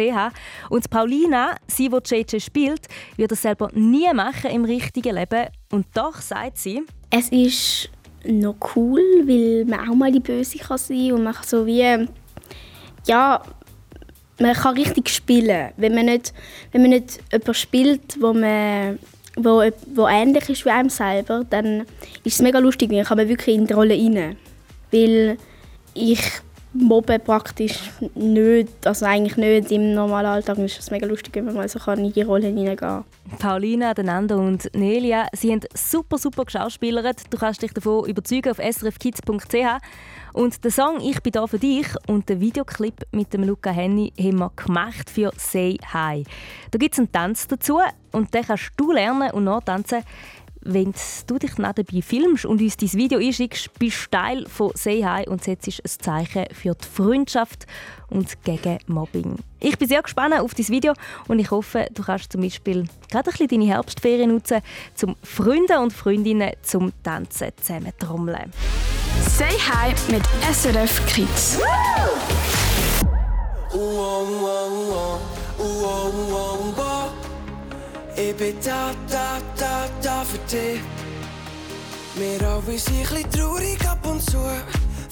Und 0.70 0.89
Paulina, 0.91 1.56
sie, 1.66 1.89
die 1.89 1.97
JJ 2.16 2.39
spielt, 2.39 2.82
wird 3.16 3.32
das 3.32 3.41
selber 3.41 3.72
nie 3.74 4.14
machen 4.14 4.52
im 4.52 4.64
richtigen 4.64 5.16
Leben. 5.16 5.47
Und 5.72 5.88
doch 5.95 6.22
sagt 6.22 6.60
sie, 6.60 6.84
Es 7.10 7.30
ist 7.30 7.89
noch 8.26 8.58
cool, 8.76 9.02
weil 9.26 9.66
man 9.66 9.89
auch 9.89 9.95
mal 9.95 10.12
die 10.12 10.20
Böse 10.20 10.60
kann 10.60 10.78
sein 10.78 11.14
und 11.14 11.24
man 11.24 11.34
so 11.41 11.66
wie 11.66 12.08
ja 13.08 13.41
man 14.42 14.54
kann 14.54 14.76
richtig 14.76 15.10
spielen, 15.10 15.72
wenn 15.78 15.96
man 15.96 16.06
nicht 16.06 16.34
wenn 16.72 16.82
man 16.82 16.92
nicht 16.92 17.20
jemanden 17.32 17.54
spielt, 17.54 18.22
wo 18.22 18.34
man 18.34 19.00
wo, 19.36 19.64
wo 19.96 20.08
ähnlich 20.08 20.50
ist 20.50 20.66
wie 20.66 20.70
einem 20.70 20.89
selber, 20.89 21.46
dann 21.50 21.82
ist 22.24 22.36
es 22.36 22.42
mega 22.42 22.60
lustig, 22.60 22.89
dann 22.89 23.06
kann 23.06 23.18
man 23.18 23.30
wirklich 23.30 23.56
in 23.56 23.68
die 23.68 23.74
Rolle 23.74 23.96
rein. 23.96 24.36
Weil 24.92 25.38
ich 25.94 26.22
mobbe 26.74 27.20
praktisch 27.20 27.92
nicht, 28.16 28.86
also 28.86 29.06
eigentlich 29.06 29.38
nicht 29.38 29.72
im 29.72 29.94
normalen 29.94 30.28
Alltag. 30.28 30.58
Und 30.58 30.66
es 30.66 30.78
ist 30.78 30.92
mega 30.92 31.06
lustig, 31.06 31.36
wenn 31.36 31.46
man 31.46 31.56
mal 31.56 31.68
so 31.68 31.80
kann 31.80 32.04
in 32.04 32.14
die 32.14 32.22
Rolle 32.22 32.48
hineingehen 32.48 32.78
kann. 32.78 33.04
Paulina, 33.40 33.94
der 33.94 34.04
Nando 34.04 34.38
und 34.38 34.70
Nelia, 34.76 35.28
sie 35.34 35.52
haben 35.52 35.62
super, 35.74 36.18
super 36.18 36.46
geschauspielert. 36.46 37.22
Du 37.30 37.38
kannst 37.38 37.62
dich 37.62 37.74
davon 37.74 38.08
überzeugen 38.08 38.52
auf 38.52 38.58
srfkids.ch. 38.58 39.56
Und 40.34 40.64
der 40.64 40.72
Song 40.72 41.02
«Ich 41.02 41.22
bin 41.22 41.34
da 41.34 41.46
für 41.46 41.60
dich» 41.60 41.88
und 42.08 42.30
der 42.30 42.40
Videoclip 42.40 43.06
mit 43.12 43.34
dem 43.34 43.44
Luca 43.44 43.70
Henny 43.70 44.14
haben 44.18 44.40
wir 44.40 44.52
gemacht 44.56 45.10
für 45.10 45.32
«Say 45.36 45.78
Hi». 45.94 46.24
Da 46.72 46.78
gibt 46.78 46.94
es 46.94 47.00
einen 47.00 47.12
Tanz 47.12 47.48
dazu 47.48 47.80
und 48.14 48.34
den 48.34 48.44
kannst 48.44 48.72
du 48.78 48.94
lernen 48.94 49.32
und 49.32 49.44
nachtanzen, 49.44 50.04
wenn 50.62 50.93
du 51.28 51.38
dich 51.38 51.51
dabei 51.55 52.01
filmst 52.01 52.45
und 52.45 52.62
uns 52.62 52.78
dein 52.78 52.93
Video 52.93 53.20
einschickst, 53.20 53.78
bist 53.80 54.05
du 54.05 54.18
Teil 54.18 54.45
von 54.47 54.72
«Say 54.76 55.03
Hi» 55.03 55.28
und 55.28 55.43
setzt 55.43 55.68
ein 55.68 55.74
Zeichen 55.86 56.45
für 56.53 56.76
die 56.76 56.88
Freundschaft 56.88 57.66
und 58.09 58.43
gegen 58.43 58.80
Mobbing. 58.88 59.38
Ich 59.59 59.78
bin 59.78 59.88
sehr 59.88 60.01
gespannt 60.01 60.39
auf 60.39 60.53
dein 60.53 60.68
Video 60.68 60.93
und 61.28 61.39
ich 61.39 61.51
hoffe, 61.51 61.88
du 61.93 62.03
kannst 62.03 62.32
zum 62.32 62.41
Beispiel 62.41 62.86
gerade 63.09 63.30
ein 63.30 63.32
bisschen 63.32 63.47
deine 63.47 63.66
Herbstferien 63.66 64.32
nutzen, 64.32 64.62
um 65.03 65.16
Freunde 65.24 65.80
und 65.80 65.93
Freundinnen 65.93 66.51
zum 66.62 66.91
Tanzen 67.03 67.51
zusammen 67.62 67.93
trommeln. 67.97 68.51
Say 69.28 69.57
Hi 69.70 69.93
mit 70.12 70.24
SRF 70.51 71.05
Kids. 71.07 71.59
Ich 78.16 78.36
bin 78.36 78.55
da, 78.64 78.91
da, 79.09 79.38
da, 79.57 79.88
da 80.01 80.24
für 80.26 80.38
dich. 80.39 80.82
Wir 82.16 82.47
alle 82.47 82.78
sind 82.78 82.97
ein 82.97 83.03
bisschen 83.03 83.32
traurig 83.32 83.88
ab 83.88 84.05
und 84.05 84.22
zu, 84.22 84.39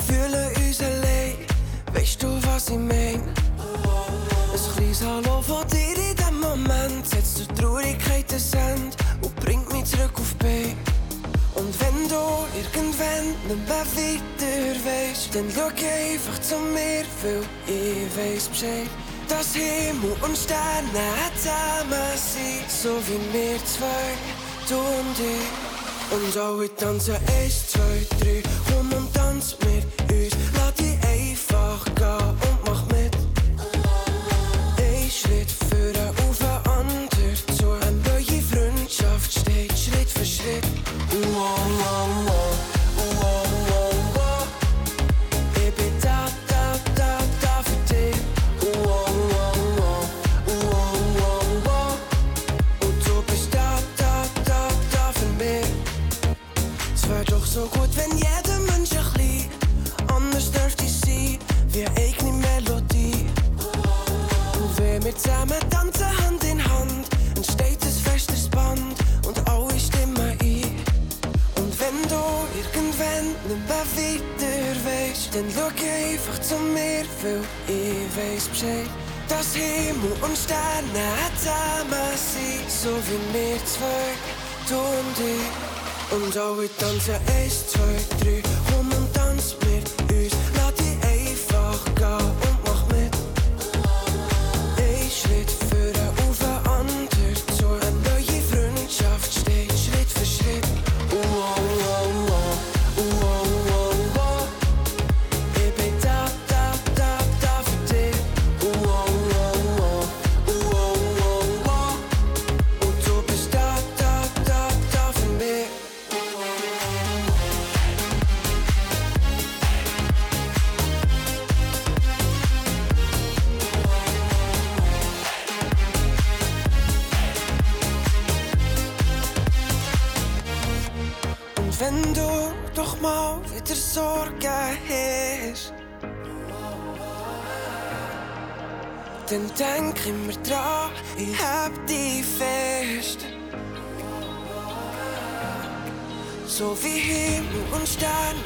fühlen 0.05 0.49
uns 0.57 0.81
allein. 0.81 1.35
Weißt 1.93 2.21
du, 2.21 2.27
was 2.43 2.69
ich 2.69 2.77
mein? 2.77 3.21
Ein 3.21 4.75
kleines 4.75 5.01
Hallo 5.01 5.41
von 5.41 5.65
dir 5.69 5.95
in 5.95 6.15
dem 6.17 6.39
Moment 6.41 7.07
setzt 7.07 7.39
die 7.39 7.47
Traurigkeit 7.55 8.25
ein 8.33 8.59
Ende 8.59 8.97
und 9.21 9.35
bringt 9.37 9.71
mich 9.71 9.85
zurück 9.85 10.11
auf 10.15 10.35
Bein. 10.35 10.75
Und 11.55 11.73
wenn 11.79 12.09
du 12.09 12.45
irgendwann 12.53 13.27
nicht 13.47 13.67
mehr 13.67 13.85
weiter 13.95 14.85
weißt, 14.85 15.35
dann 15.35 15.45
schau 15.55 15.67
einfach 15.67 16.41
zu 16.41 16.55
mir, 16.57 17.05
weil 17.23 17.43
ich 17.65 18.17
weiß 18.17 18.49
Bescheid. 18.49 18.89
Dass 19.29 19.53
Himmel 19.53 20.15
und 20.21 20.35
Sterne 20.35 21.07
zusammen 21.35 22.17
sind, 22.17 22.69
so 22.69 22.89
wie 23.07 23.33
wir 23.33 23.57
zwei, 23.63 24.17
du 24.67 24.75
und 24.75 25.19
ich. 25.19 25.69
Und 26.11 26.37
alle 26.37 26.75
tanzen 26.75 27.15
eins, 27.15 27.67
zwei, 27.67 28.05
drei, 28.19 28.43
komm 28.67 28.91
und 28.91 29.13
tanz 29.13 29.55
mit 29.59 29.85
uns. 30.11 30.33
Lass 30.55 30.73
dich 30.73 30.97
einfach 31.03 31.85
gehen 31.95 32.48
dann 75.39 75.51
schau 75.55 75.67
einfach 75.67 76.41
zu 76.41 76.55
mir, 76.55 77.05
weil 77.21 77.41
ich 77.67 78.17
weiß 78.17 78.47
Bescheid. 78.49 78.89
Dass 79.27 79.55
Himmel 79.55 80.11
und 80.21 80.37
Sterne 80.37 81.07
zusammen 81.37 82.11
sind, 82.17 82.69
so 82.69 82.89
wie 82.89 83.33
wir 83.33 83.57
zwei, 83.65 84.09
du 84.67 84.75
und 84.75 85.17
ich. 85.19 86.15
Und 86.15 86.35
alle 86.35 86.67
tanzen 86.77 87.15
eins, 87.27 87.67
zwei, 87.67 87.95
drei, 88.19 88.41
komm 88.71 88.87
und 88.91 89.18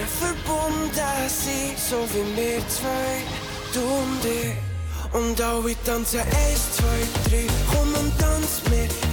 Sterne 0.03 0.07
verbunden 0.07 1.29
sind, 1.29 1.77
so 1.77 1.97
wie 2.13 2.35
wir 2.35 2.67
zwei, 2.67 3.21
du 3.73 3.79
und 3.81 4.25
ich. 4.25 4.55
Und 5.13 5.39
alle 5.41 5.75
tanzen 5.83 6.19
eins, 6.19 6.75
zwei, 6.75 7.29
drei, 7.29 7.47
komm 7.71 7.93
und 7.93 8.19
tanz 8.19 8.61
mit 8.69 9.12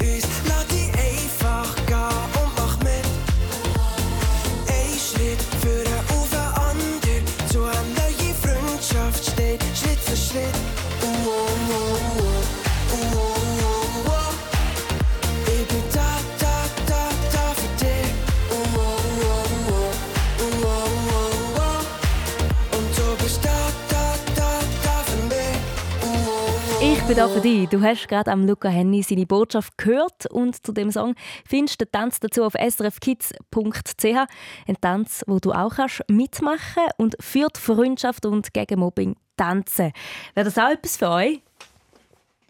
für 27.35 27.41
dich. 27.41 27.69
Du 27.69 27.81
hast 27.81 28.09
gerade 28.09 28.33
am 28.33 28.47
Luca 28.47 28.69
Henny 28.69 29.03
seine 29.03 29.27
Botschaft 29.27 29.79
gehört 29.79 30.27
und 30.31 30.65
zu 30.65 30.73
dem 30.73 30.91
Song 30.91 31.15
findest 31.47 31.81
du 31.81 31.85
den 31.85 31.93
Tanz 31.93 32.19
dazu 32.19 32.45
auf 32.45 32.55
srfkids.ch. 32.55 34.05
Ein 34.05 34.81
Tanz, 34.81 35.23
wo 35.27 35.39
du 35.39 35.53
auch 35.53 35.77
kannst 35.77 36.03
mitmachen 36.09 36.83
und 36.97 37.17
für 37.21 37.49
die 37.55 37.61
Freundschaft 37.61 38.27
und 38.27 38.53
gegen 38.53 38.81
Mobbing 38.81 39.17
tanzen. 39.37 39.93
Wäre 40.35 40.45
das 40.45 40.59
auch 40.59 40.71
etwas 40.71 40.97
für 40.97 41.11
euch? 41.11 41.41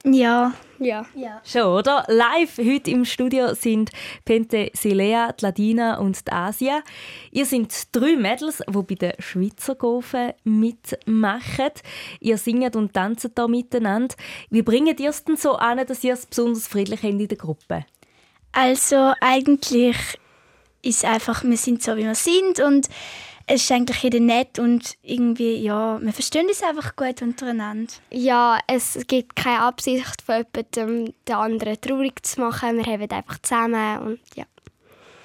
Ja. 0.05 0.55
Ja. 0.79 1.05
ja. 1.15 1.43
Schon, 1.45 1.63
oder? 1.63 2.05
Live 2.09 2.57
heute 2.57 2.91
im 2.91 3.05
Studio 3.05 3.55
sind 3.55 3.91
Pente 4.25 4.71
Silea, 4.73 5.33
die 5.33 5.45
Ladina 5.45 5.99
und 5.99 6.27
die 6.27 6.33
Asia. 6.33 6.81
Ihr 7.31 7.45
seid 7.45 7.89
drei 7.93 8.17
Mädels, 8.17 8.63
die 8.67 8.83
bei 8.83 8.95
den 8.95 9.13
Schweizer 9.19 9.75
Gofen 9.75 10.33
mitmachen. 10.45 11.71
Ihr 12.21 12.39
singt 12.39 12.77
und 12.77 12.95
tanzt 12.95 13.31
da 13.35 13.47
miteinander. 13.47 14.15
Wie 14.49 14.63
bringt 14.63 15.01
ihr 15.01 15.11
es 15.11 15.23
denn 15.25 15.37
so 15.37 15.57
an, 15.57 15.87
dass 15.87 16.03
ihr 16.03 16.15
es 16.15 16.25
besonders 16.25 16.67
friedlich 16.67 17.03
habt 17.03 17.13
in 17.13 17.29
der 17.29 17.37
Gruppe? 17.37 17.85
Also 18.53 19.13
eigentlich 19.21 19.97
ist 20.83 21.05
einfach, 21.05 21.45
wir 21.45 21.59
sind 21.59 21.83
so 21.83 21.97
wie 21.97 22.05
wir 22.05 22.15
sind 22.15 22.59
und 22.61 22.89
es 23.53 23.63
ist 23.63 23.73
eigentlich 23.73 24.01
jeder 24.05 24.21
nett 24.21 24.61
und 24.61 24.97
irgendwie, 25.03 25.57
ja, 25.57 26.01
wir 26.01 26.13
verstehen 26.13 26.47
uns 26.47 26.63
einfach 26.63 26.95
gut 26.95 27.21
untereinander. 27.21 27.93
Ja, 28.13 28.61
es 28.69 28.97
gibt 29.09 29.35
keine 29.35 29.63
Absicht 29.63 30.23
von 30.23 30.45
jemandem, 30.55 31.15
den 31.27 31.35
anderen 31.35 31.81
traurig 31.81 32.25
zu 32.25 32.41
machen. 32.41 32.77
Wir 32.77 32.85
haben 32.85 33.11
einfach 33.11 33.39
zusammen 33.43 33.99
und 34.03 34.21
ja. 34.37 34.45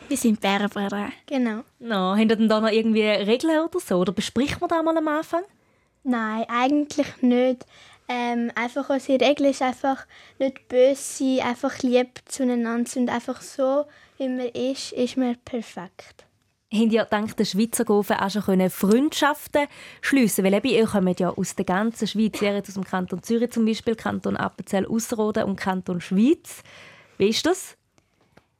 Wir 0.07 0.17
sind 0.17 0.41
Bärenbrüder. 0.41 1.09
Genau. 1.27 1.61
No, 1.77 2.15
habt 2.15 2.31
ihr 2.31 2.35
denn 2.35 2.49
da 2.49 2.59
noch 2.59 2.71
irgendwie 2.71 3.03
Regeln 3.03 3.59
oder 3.59 3.79
so? 3.79 3.97
Oder 3.97 4.11
bespricht 4.11 4.59
man 4.59 4.69
da 4.69 4.81
mal 4.81 4.97
am 4.97 5.07
Anfang? 5.07 5.43
Nein, 6.03 6.45
eigentlich 6.47 7.21
nicht. 7.21 7.63
Ähm, 8.07 8.51
einfach 8.55 8.89
unsere 8.89 9.23
Regel 9.23 9.47
ist 9.47 9.61
einfach 9.61 10.07
nicht 10.39 10.67
böse 10.67 10.95
sein, 10.95 11.41
einfach 11.41 11.77
lieb 11.83 12.21
zueinander 12.25 12.99
und 12.99 13.09
einfach 13.09 13.41
so, 13.41 13.85
wie 14.17 14.29
man 14.29 14.47
ist, 14.47 14.93
ist 14.93 15.17
man 15.17 15.37
perfekt. 15.45 16.24
Habt 16.75 16.93
ihr 16.93 17.05
dank 17.05 17.37
der 17.37 17.45
Schweizer 17.45 17.85
Gofen 17.85 18.17
auch 18.17 18.29
schon 18.29 18.69
Freundschaften 18.69 19.67
schliessen 20.01 20.43
Weil 20.43 20.53
eben, 20.55 20.67
ihr 20.67 20.85
kommt 20.85 21.19
ja 21.19 21.29
aus 21.29 21.55
der 21.55 21.65
ganzen 21.65 22.07
Schweiz, 22.07 22.41
ihr 22.41 22.55
aus 22.55 22.73
dem 22.73 22.83
Kanton 22.83 23.23
Zürich 23.23 23.51
zum 23.51 23.65
Beispiel, 23.65 23.95
Kanton 23.95 24.35
Appenzell 24.35 24.85
Ausserrhoden 24.85 25.43
und 25.43 25.55
Kanton 25.55 26.01
Schweiz. 26.01 26.63
Wie 27.17 27.29
ist 27.29 27.45
das? 27.45 27.77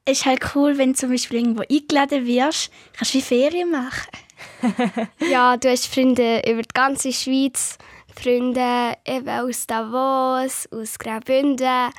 Es 0.04 0.18
ist 0.18 0.26
halt 0.26 0.54
cool, 0.54 0.78
wenn 0.78 0.92
du 0.92 0.98
zum 0.98 1.10
Beispiel 1.10 1.40
irgendwo 1.40 1.62
eingeladen 1.62 2.26
wirst, 2.26 2.70
kannst 2.96 3.12
du 3.12 3.18
wie 3.18 3.22
Ferien 3.22 3.70
machen. 3.70 4.08
ja, 5.30 5.56
du 5.56 5.68
hast 5.68 5.92
Freunde 5.92 6.42
über 6.48 6.62
die 6.62 6.74
ganze 6.74 7.12
Schweiz, 7.12 7.76
Freunde 8.14 8.94
eben 9.04 9.28
aus 9.28 9.66
Davos, 9.66 10.68
aus 10.70 10.98
Graubünden. 10.98 11.90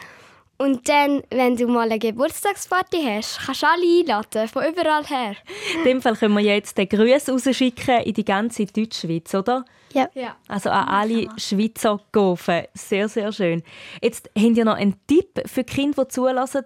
Und 0.60 0.90
dann, 0.90 1.22
wenn 1.30 1.56
du 1.56 1.68
mal 1.68 1.84
eine 1.84 2.00
Geburtstagsparty 2.00 3.04
hast, 3.04 3.40
kannst 3.46 3.62
du 3.62 3.68
alle 3.68 4.00
einladen, 4.00 4.48
von 4.48 4.66
überall 4.66 5.06
her. 5.06 5.36
In 5.78 5.84
dem 5.84 6.02
Fall 6.02 6.16
können 6.16 6.36
wir 6.36 6.42
jetzt 6.42 6.78
den 6.78 6.90
Grüß 6.90 7.30
rausschicken 7.30 8.02
in 8.02 8.14
die 8.14 8.26
ganze 8.26 8.66
Deutschschweiz, 8.66 9.36
oder? 9.36 9.66
Ja. 9.94 10.10
ja. 10.16 10.36
Also 10.48 10.72
an 10.72 10.88
alle 10.88 11.28
Schweizer 11.38 12.00
Gofen. 12.12 12.64
Sehr, 12.74 13.08
sehr 13.08 13.32
schön. 13.32 13.62
Jetzt 14.02 14.32
habt 14.36 14.58
ihr 14.58 14.66
noch 14.66 14.76
einen 14.76 14.96
Tipp 15.06 15.42
für 15.46 15.64
Kinder, 15.64 16.06
die 16.06 16.10
zulassen, 16.10 16.64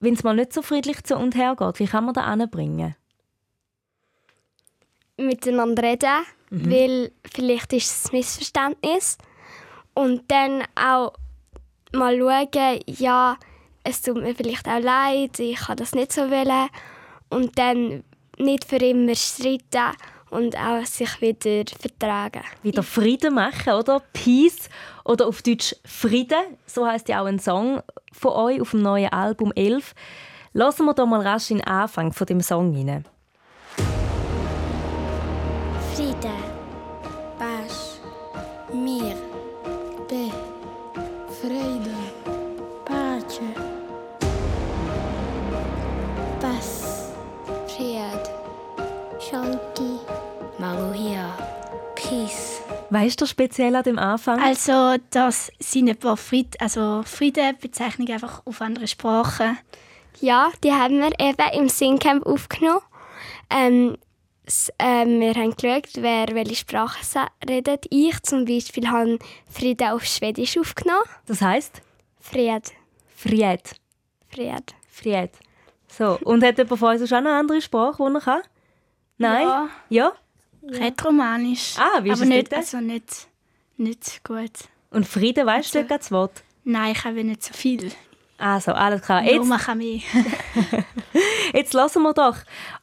wenn 0.00 0.14
es 0.14 0.24
mal 0.24 0.34
nicht 0.34 0.52
so 0.52 0.60
friedlich 0.60 1.04
zu 1.04 1.16
und 1.16 1.36
her 1.36 1.54
geht. 1.56 1.78
Wie 1.78 1.86
kann 1.86 2.06
man 2.06 2.14
das 2.14 2.24
anbringen? 2.24 2.96
Miteinander 5.16 5.82
reden, 5.84 6.24
mhm. 6.50 6.70
weil 6.70 7.12
vielleicht 7.24 7.72
ist 7.72 7.90
es 7.90 8.10
ein 8.10 8.16
Missverständnis. 8.16 9.18
Und 9.94 10.30
dann 10.30 10.62
auch 10.74 11.12
mal 11.92 12.18
schauen, 12.18 12.80
ja, 12.86 13.36
es 13.84 14.02
tut 14.02 14.16
mir 14.16 14.34
vielleicht 14.34 14.68
auch 14.68 14.80
leid, 14.80 15.38
ich 15.38 15.58
kann 15.58 15.76
das 15.76 15.94
nicht 15.94 16.12
so 16.12 16.30
wollen. 16.30 16.68
Und 17.30 17.58
dann 17.58 18.04
nicht 18.38 18.64
für 18.64 18.76
immer 18.76 19.14
streiten 19.14 19.96
und 20.30 20.56
auch 20.56 20.84
sich 20.84 21.20
wieder 21.20 21.64
vertragen. 21.78 22.42
Wieder 22.62 22.82
Frieden 22.82 23.34
machen, 23.34 23.72
oder? 23.72 24.02
Peace 24.12 24.68
oder 25.04 25.26
auf 25.26 25.42
Deutsch 25.42 25.74
Frieden. 25.84 26.58
So 26.66 26.86
heißt 26.86 27.08
ja 27.08 27.22
auch 27.22 27.26
ein 27.26 27.38
Song 27.38 27.82
von 28.12 28.32
euch 28.32 28.60
auf 28.60 28.72
dem 28.72 28.82
neuen 28.82 29.12
Album 29.12 29.52
11. 29.54 29.94
Lassen 30.52 30.86
wir 30.86 30.94
da 30.94 31.06
mal 31.06 31.20
rasch 31.20 31.50
in 31.50 31.58
den 31.58 31.66
Anfang 31.66 32.12
von 32.12 32.26
dem 32.26 32.40
Song 32.40 32.74
rein. 32.74 33.04
Frieden, 35.94 36.57
Weißt 52.90 53.20
du 53.20 53.26
speziell 53.26 53.74
an 53.76 53.82
dem 53.82 53.98
Anfang? 53.98 54.40
Also, 54.40 54.96
das 55.10 55.52
sind 55.58 55.88
ein 55.90 55.96
paar 55.96 56.16
Fried 56.16 56.60
also 56.60 57.02
Frieden-Bezeichnungen 57.04 58.12
einfach 58.12 58.42
auf 58.46 58.60
andere 58.62 58.86
Sprachen. 58.86 59.58
Ja, 60.20 60.50
die 60.64 60.72
haben 60.72 60.98
wir 60.98 61.10
eben 61.20 61.52
im 61.60 61.68
Singcamp 61.68 62.24
aufgenommen. 62.26 62.80
Ähm, 63.50 63.96
s- 64.46 64.72
ähm, 64.78 65.20
wir 65.20 65.34
haben 65.34 65.54
geschaut, 65.54 65.90
wer 65.96 66.28
welche 66.34 66.56
Sprache 66.56 67.26
redet. 67.48 67.86
Ich 67.90 68.20
zum 68.22 68.44
Beispiel 68.46 68.88
habe 68.90 69.18
Frieden 69.50 69.88
auf 69.90 70.04
Schwedisch 70.04 70.58
aufgenommen. 70.58 71.04
Das 71.26 71.40
heißt? 71.42 71.82
Fried. 72.20 72.72
Fried. 73.14 73.60
Fried. 74.28 74.74
Fried. 74.90 75.30
So, 75.88 76.18
und 76.24 76.42
hat 76.42 76.58
jemand 76.58 76.78
von 76.78 76.90
uns 76.90 77.02
auch 77.02 77.10
noch 77.10 77.16
eine 77.30 77.34
andere 77.38 77.60
Sprache, 77.60 78.02
die 78.08 78.14
er 78.14 78.20
kann? 78.20 78.40
Nein? 79.18 79.46
Ja. 79.46 79.68
Ja? 79.88 80.12
Rätoromanisch. 80.70 81.74
Ah, 81.78 82.02
wie 82.02 82.08
ist 82.10 82.14
Aber 82.14 82.22
es 82.24 82.28
nicht, 82.28 82.52
dort? 82.52 82.58
also 82.60 82.78
nicht, 82.80 83.26
nicht 83.76 84.22
gut. 84.24 84.50
Und 84.90 85.06
Frieden, 85.06 85.46
weißt 85.46 85.74
du 85.74 85.78
Also- 85.80 85.88
das 85.88 86.10
Wort? 86.12 86.42
Nein, 86.64 86.92
ich 86.92 87.04
habe 87.04 87.24
nicht 87.24 87.42
so 87.42 87.54
viel. 87.54 87.90
Also, 88.36 88.72
alles 88.72 89.02
klar. 89.02 89.22
Nur 89.22 89.32
Jetzt, 89.32 89.46
machen 89.46 89.78
mehr. 89.78 90.00
jetzt 91.54 91.72
lassen 91.74 92.02
wir 92.02 92.14
doch 92.14 92.36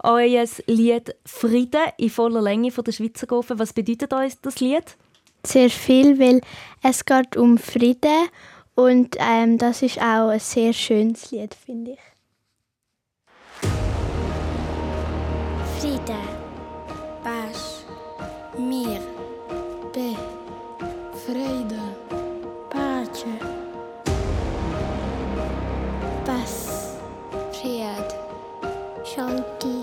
euer 0.04 0.46
Lied 0.68 1.16
«Frieden» 1.26 1.84
in 1.98 2.10
voller 2.10 2.42
Länge 2.42 2.72
von 2.72 2.84
der 2.84 2.92
Schweizer 2.92 3.26
Gofen. 3.28 3.58
Was 3.60 3.72
bedeutet 3.72 4.14
euch 4.14 4.34
das 4.42 4.60
Lied? 4.60 4.98
Sehr 5.46 5.70
viel, 5.70 6.20
weil 6.20 6.42
es 6.84 7.06
geht 7.06 7.38
um 7.38 7.58
Frieden 7.58 8.28
und 8.74 9.16
ähm, 9.20 9.58
das 9.58 9.82
ist 9.82 10.00
auch 10.00 10.30
ein 10.30 10.40
sehr 10.40 10.74
schönes 10.74 11.32
Lied, 11.32 11.54
finde 11.56 11.92
ich. 11.92 12.00
Frieden, 15.80 16.28
Pasch, 17.24 17.65
mir, 18.58 19.02
Be, 19.94 20.16
Freude, 21.26 21.82
Pace, 22.70 23.26
Paz, 26.26 26.98
Fried, 27.52 28.14
Shanti, 29.04 29.75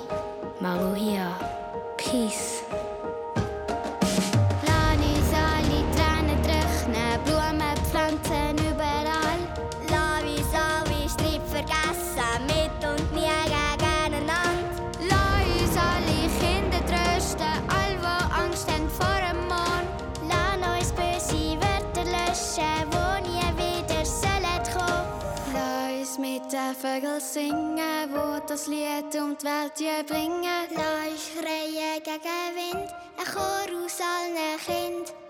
Føgl 26.93 27.20
synger, 27.24 28.07
våt 28.12 28.51
og 28.53 28.59
slet, 28.59 29.07
tomt 29.14 29.45
jeg 29.45 30.05
bringer. 30.09 30.68
bringen. 30.68 31.14
oss 31.14 31.30
reie, 31.40 32.01
gegen 32.05 32.53
Wind, 32.57 32.88
ein 33.18 33.26
Chor 33.32 33.82
aus 33.82 33.99
allen 34.01 34.59
kind. 34.59 35.21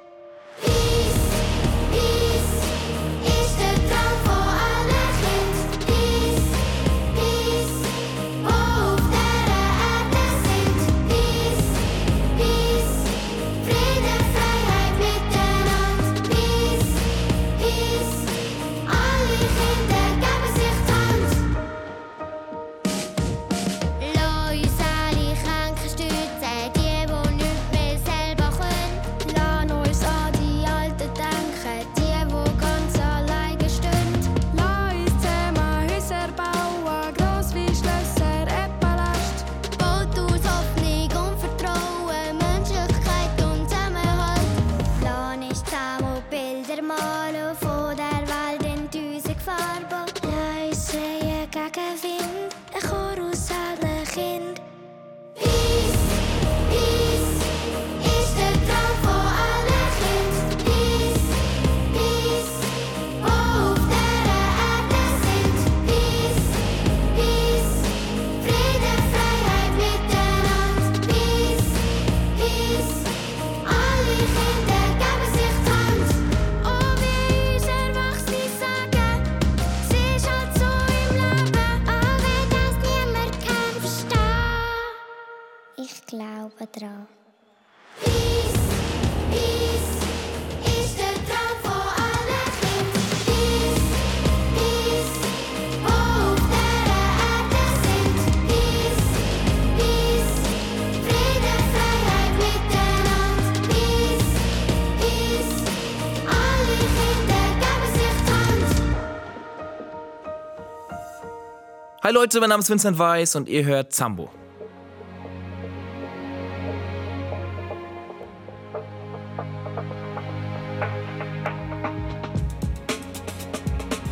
Hi 112.12 112.18
Leute, 112.18 112.40
mein 112.40 112.50
Name 112.50 112.60
ist 112.60 112.68
Vincent 112.68 112.98
Weiss 112.98 113.34
und 113.36 113.48
ihr 113.48 113.64
hört 113.64 113.94
Zambo. 113.94 114.28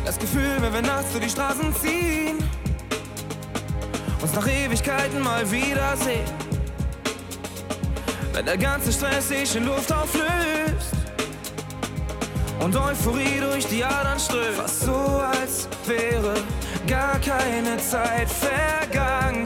Das 0.03 0.17
Gefühl, 0.17 0.57
wenn 0.61 0.73
wir 0.73 0.81
nachts 0.81 1.11
durch 1.11 1.25
die 1.25 1.29
Straßen 1.29 1.75
ziehen, 1.75 2.39
uns 4.19 4.33
nach 4.33 4.47
Ewigkeiten 4.47 5.21
mal 5.21 5.51
wiedersehen. 5.51 6.25
Wenn 8.33 8.47
der 8.47 8.57
ganze 8.57 8.91
Stress 8.91 9.27
sich 9.27 9.55
in 9.55 9.67
Luft 9.67 9.93
auflöst 9.93 10.95
und 12.61 12.75
Euphorie 12.75 13.39
durch 13.39 13.67
die 13.67 13.83
Adern 13.83 14.19
strömt. 14.19 14.55
Fast 14.55 14.79
so, 14.79 14.95
als 14.95 15.69
wäre 15.85 16.33
gar 16.87 17.19
keine 17.19 17.77
Zeit 17.77 18.29
vergangen. 18.29 19.45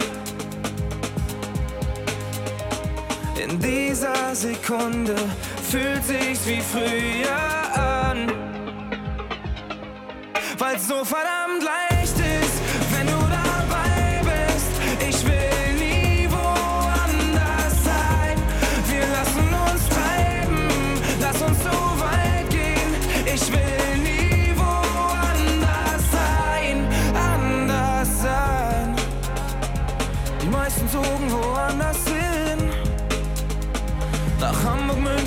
In 3.42 3.60
dieser 3.60 4.36
Sekunde 4.36 5.16
fühlt 5.70 6.04
sich's 6.06 6.46
wie 6.48 6.62
früher 6.62 7.80
an, 7.80 8.32
weil's 10.58 10.88
so 10.88 11.04
verdammt 11.04 11.45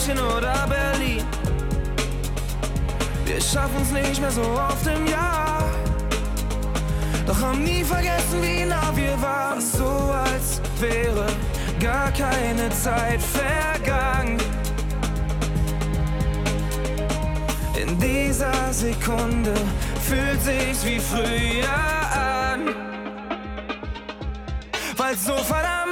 München 0.09 0.24
oder 0.24 0.66
Berlin. 0.66 1.24
Wir 3.24 3.40
schaffen's 3.40 3.90
nicht 3.90 4.20
mehr 4.20 4.30
so 4.30 4.42
oft 4.42 4.86
im 4.86 5.06
Jahr. 5.06 5.64
Doch 7.26 7.40
haben 7.40 7.62
nie 7.62 7.84
vergessen, 7.84 8.42
wie 8.42 8.64
nah 8.64 8.90
wir 8.94 9.20
waren. 9.20 9.61
So 9.61 9.84
als 9.84 10.61
wäre 10.80 11.26
gar 11.80 12.11
keine 12.12 12.70
Zeit 12.70 13.20
vergangen. 13.20 14.38
In 17.80 17.98
dieser 17.98 18.72
Sekunde 18.72 19.54
fühlt 20.06 20.42
sich's 20.42 20.84
wie 20.84 20.98
früher 20.98 21.68
an. 22.14 22.74
Weil 24.96 25.16
so 25.16 25.36
verdammt 25.36 25.88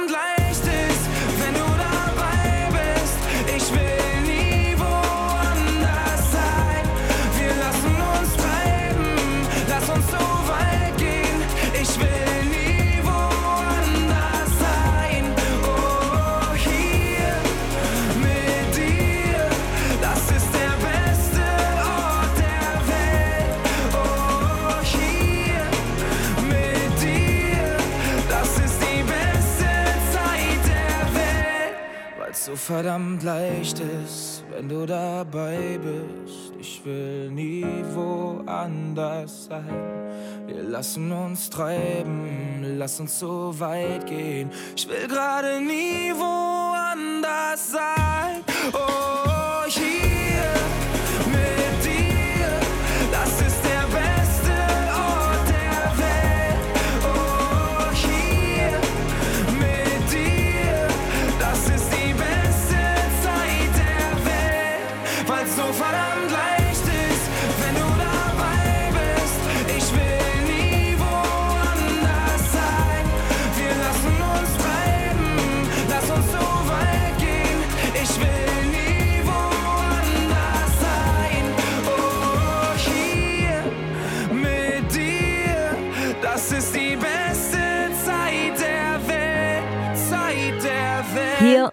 verdammt 32.67 33.23
leicht 33.23 33.79
ist, 33.79 34.43
wenn 34.49 34.67
du 34.67 34.85
dabei 34.85 35.79
bist. 35.81 36.51
Ich 36.59 36.83
will 36.83 37.29
nie 37.31 37.65
woanders 37.93 39.45
sein. 39.45 40.43
Wir 40.47 40.63
lassen 40.63 41.09
uns 41.13 41.49
treiben, 41.49 42.77
lass 42.77 42.99
uns 42.99 43.19
so 43.19 43.57
weit 43.57 44.05
gehen. 44.05 44.49
Ich 44.75 44.85
will 44.89 45.07
gerade 45.07 45.61
nie 45.61 46.11
woanders 46.13 47.71
sein. 47.71 48.06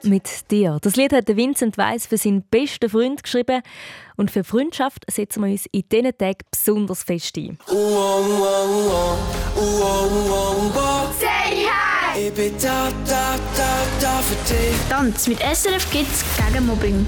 Mit 0.05 0.51
dir. 0.51 0.79
Das 0.83 0.97
Lied 0.97 1.13
hat 1.13 1.29
Vincent 1.29 1.79
Weiss 1.79 2.07
für 2.07 2.17
seinen 2.17 2.43
besten 2.43 2.89
Freund 2.89 3.23
geschrieben. 3.23 3.63
Und 4.17 4.31
für 4.31 4.45
Freundschaft 4.45 5.05
setzen 5.11 5.43
wir 5.43 5.51
uns 5.51 5.67
in 5.73 5.85
diesen 5.91 6.17
Tagen 6.17 6.39
besonders 6.51 7.03
fest 7.03 7.37
ein. 7.37 7.59
Say 11.21 11.67
hi! 11.67 12.27
Ich 12.27 12.33
bin 12.33 12.53
da, 12.63 12.91
da, 13.07 13.35
da, 13.57 13.87
da 14.01 14.19
für 14.19 14.55
dich. 14.55 14.75
Tanz 14.89 15.27
mit 15.27 15.39
SRF 15.41 15.91
Kids 15.91 16.25
gegen 16.37 16.67
Mobbing. 16.67 17.07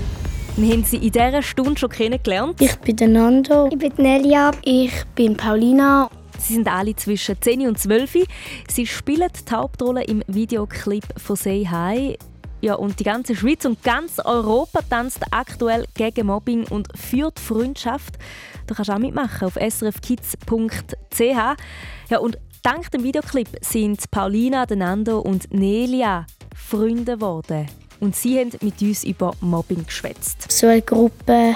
Wir 0.56 0.72
haben 0.72 0.84
sie 0.84 0.96
in 0.96 1.12
dieser 1.12 1.42
Stunde 1.42 1.78
schon 1.78 1.90
kennengelernt. 1.90 2.60
Ich 2.60 2.74
bin 2.76 2.96
der 2.96 3.08
Nando. 3.08 3.68
Ich 3.70 3.78
bin 3.78 3.92
Nelia. 3.98 4.50
Ich 4.64 5.04
bin 5.14 5.36
Paulina. 5.36 6.10
Sie 6.38 6.54
sind 6.54 6.68
alle 6.68 6.96
zwischen 6.96 7.40
10 7.40 7.68
und 7.68 7.78
12. 7.78 8.26
Sie 8.68 8.86
spielen 8.86 9.28
die 9.28 9.54
Hauptrolle 9.54 10.04
im 10.04 10.22
Videoclip 10.26 11.04
von 11.18 11.36
«Say 11.36 11.66
Hi». 11.70 12.16
Ja, 12.60 12.74
und 12.74 12.98
die 12.98 13.04
ganze 13.04 13.36
Schweiz 13.36 13.64
und 13.64 13.82
ganz 13.82 14.18
Europa 14.18 14.80
tanzt 14.88 15.20
aktuell 15.30 15.84
gegen 15.94 16.26
Mobbing 16.26 16.66
und 16.68 16.88
führt 16.96 17.38
Freundschaft. 17.38 18.18
Du 18.66 18.74
kannst 18.74 18.90
auch 18.90 18.98
mitmachen 18.98 19.46
auf 19.46 19.54
srfkids.ch. 19.54 21.20
Ja, 21.20 22.18
und 22.18 22.38
dank 22.62 22.90
dem 22.90 23.02
Videoclip 23.02 23.48
sind 23.60 24.10
Paulina, 24.10 24.66
Nando 24.74 25.20
und 25.20 25.52
Nelia 25.52 26.26
Freunde 26.54 27.16
geworden. 27.16 27.68
Und 28.00 28.16
sie 28.16 28.38
haben 28.38 28.52
mit 28.60 28.80
uns 28.82 29.04
über 29.04 29.34
Mobbing 29.40 29.84
geschwätzt. 29.86 30.50
So 30.50 30.66
eine 30.66 30.82
Gruppe 30.82 31.54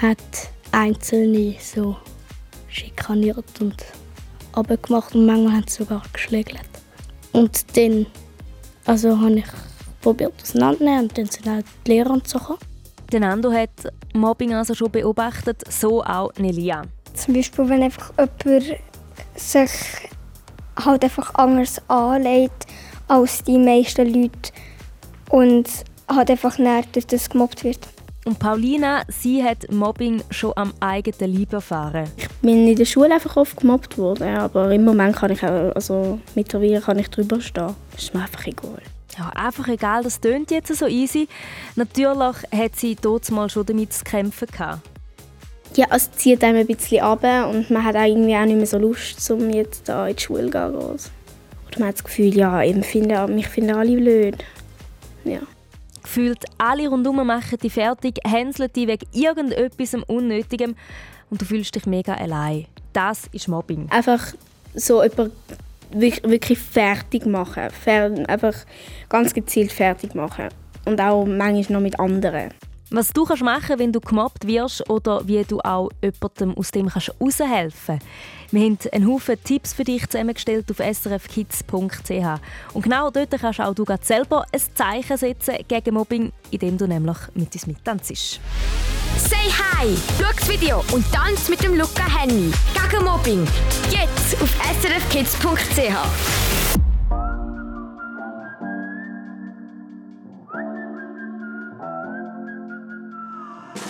hat 0.00 0.18
Einzelne 0.72 1.56
so 1.60 1.96
schikaniert 2.68 3.60
und 3.60 3.84
abgemacht 4.52 5.14
und 5.14 5.26
manchmal 5.26 5.52
haben 5.54 5.68
sie 5.68 5.82
sogar 5.82 6.02
geschlägelt. 6.12 6.68
Und 7.32 7.76
dann 7.76 8.06
also 8.88 9.20
habe 9.20 9.40
ich 9.40 9.44
probiert 10.00 10.34
auseinanderzunehmen 10.42 11.02
und 11.02 11.18
dann 11.18 11.26
sind 11.26 11.48
auch 11.48 11.62
die 11.86 11.90
Lehrer 11.90 12.10
und 12.10 12.28
so 12.28 12.38
gekommen. 12.38 12.58
Der 13.12 13.20
Nando 13.20 13.50
hat 13.52 13.70
Mobbing 14.12 14.54
also 14.54 14.74
schon 14.74 14.90
beobachtet, 14.90 15.62
so 15.70 16.04
auch 16.04 16.30
Nelia. 16.38 16.82
Zum 17.14 17.34
Beispiel, 17.34 17.68
wenn 17.68 17.82
einfach 17.82 18.12
jemand 18.18 18.78
sich 19.34 19.70
halt 20.76 21.04
einfach 21.04 21.34
anders 21.34 21.80
anlegt 21.88 22.66
als 23.08 23.42
die 23.42 23.58
meisten 23.58 24.12
Leute 24.12 24.52
und 25.30 25.68
halt 26.08 26.30
einfach 26.30 26.58
näher 26.58 26.84
durch 26.92 27.06
das 27.06 27.28
gemobbt 27.30 27.64
wird. 27.64 27.80
Und 28.24 28.38
Paulina, 28.38 29.04
sie 29.08 29.42
hat 29.42 29.70
Mobbing 29.72 30.22
schon 30.30 30.52
am 30.56 30.74
eigenen 30.80 31.34
Leib 31.34 31.54
erfahren. 31.54 32.10
Ich 32.16 32.28
bin 32.42 32.68
in 32.68 32.76
der 32.76 32.84
Schule 32.84 33.14
einfach 33.14 33.36
oft 33.36 33.56
gemobbt 33.56 33.96
worden, 33.96 34.36
aber 34.36 34.70
im 34.70 34.84
Moment 34.84 35.16
kann 35.16 35.30
ich 35.30 35.42
auch, 35.42 35.74
also 35.74 36.18
mittlerweile 36.34 36.82
kann 36.82 36.98
ich 36.98 37.08
drüber 37.08 37.40
stehen. 37.40 37.74
Das 37.92 38.02
ist 38.02 38.14
mir 38.14 38.20
einfach 38.20 38.46
egal. 38.46 38.82
Ja, 39.18 39.30
einfach 39.30 39.66
egal, 39.66 40.04
das 40.04 40.20
tönt 40.20 40.50
jetzt 40.52 40.74
so 40.74 40.86
easy. 40.86 41.28
Natürlich 41.74 42.36
hat 42.52 42.76
sie 42.76 42.94
dort 42.94 43.28
mal 43.32 43.50
schon 43.50 43.66
damit 43.66 43.92
zu 43.92 44.04
kämpfen 44.04 44.46
gehabt. 44.46 44.88
Ja, 45.74 45.86
es 45.90 46.10
zieht 46.12 46.44
einem 46.44 46.60
ein 46.60 46.66
bisschen 46.66 47.02
ab 47.02 47.24
und 47.50 47.68
man 47.70 47.84
hat 47.84 47.96
auch 47.96 48.04
irgendwie 48.04 48.36
auch 48.36 48.44
nicht 48.44 48.56
mehr 48.56 48.66
so 48.66 48.78
Lust, 48.78 49.28
um 49.30 49.50
jetzt 49.50 49.88
da 49.88 50.06
in 50.06 50.16
die 50.16 50.22
Schule 50.22 50.44
zu 50.44 50.50
gehen. 50.50 50.74
Oder 50.76 51.78
man 51.78 51.88
hat 51.88 51.96
das 51.96 52.04
Gefühl, 52.04 52.34
ja, 52.34 52.62
eben 52.62 52.82
finden, 52.84 53.34
mich 53.34 53.48
finden 53.48 53.74
alle 53.74 53.96
blöd. 53.96 54.44
Ja. 55.24 55.40
Gefühlt 56.02 56.44
alle 56.56 56.88
rundherum 56.88 57.26
machen 57.26 57.58
dich 57.58 57.72
fertig, 57.72 58.20
hänseln 58.24 58.72
dich 58.72 58.86
wegen 58.86 59.06
irgendetwas 59.12 59.94
Unnötigem 60.06 60.76
und 61.28 61.42
du 61.42 61.44
fühlst 61.44 61.74
dich 61.74 61.86
mega 61.86 62.14
allein. 62.14 62.66
Das 62.92 63.28
ist 63.32 63.48
Mobbing. 63.48 63.90
Einfach 63.90 64.32
so 64.74 65.02
jemanden 65.02 65.32
wirklich 65.90 66.58
fertig 66.58 67.26
machen. 67.26 67.68
Einfach 68.26 68.54
ganz 69.08 69.34
gezielt 69.34 69.72
fertig 69.72 70.14
machen. 70.14 70.48
Und 70.84 71.00
auch 71.00 71.24
manchmal 71.24 71.78
noch 71.78 71.82
mit 71.82 71.98
anderen. 72.00 72.50
Was 72.90 73.12
du 73.12 73.24
kannst 73.24 73.42
machen 73.42 73.78
wenn 73.78 73.92
du 73.92 74.00
gemobbt 74.00 74.46
wirst 74.46 74.88
oder 74.88 75.20
wie 75.28 75.44
du 75.44 75.60
auch 75.60 75.90
jemandem 76.02 76.56
aus 76.56 76.70
dem 76.70 76.88
kannst 76.88 77.08
heraushelfen 77.08 77.98
kannst. 77.98 78.06
Wir 78.50 78.62
haben 78.62 78.78
einen 78.92 79.06
Haufen 79.06 79.36
Tipps 79.44 79.74
für 79.74 79.84
dich 79.84 80.08
zusammengestellt 80.08 80.70
auf 80.70 80.78
srfkids.ch. 80.78 82.40
Und 82.72 82.82
genau 82.82 83.10
dort 83.10 83.30
kannst 83.38 83.60
auch 83.60 83.74
du 83.74 83.84
selber 84.00 84.46
ein 84.50 84.60
Zeichen 84.74 85.18
setzen 85.18 85.56
gegen 85.68 85.94
Mobbing, 85.94 86.32
indem 86.50 86.78
du 86.78 86.86
nämlich 86.86 87.18
mit 87.34 87.52
uns 87.52 87.66
mittanzt. 87.66 88.40
Say 89.18 89.36
hi! 89.36 89.94
Schau 90.18 90.32
das 90.34 90.48
Video 90.48 90.82
und 90.92 91.04
tanz 91.12 91.50
mit 91.50 91.62
dem 91.62 91.76
Luca 91.76 92.04
Henny. 92.08 92.50
Gegen 92.72 93.04
Mobbing. 93.04 93.46
Jetzt 93.90 94.40
auf 94.40 94.56
srfkids.ch. 94.80 95.78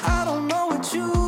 I 0.05 1.28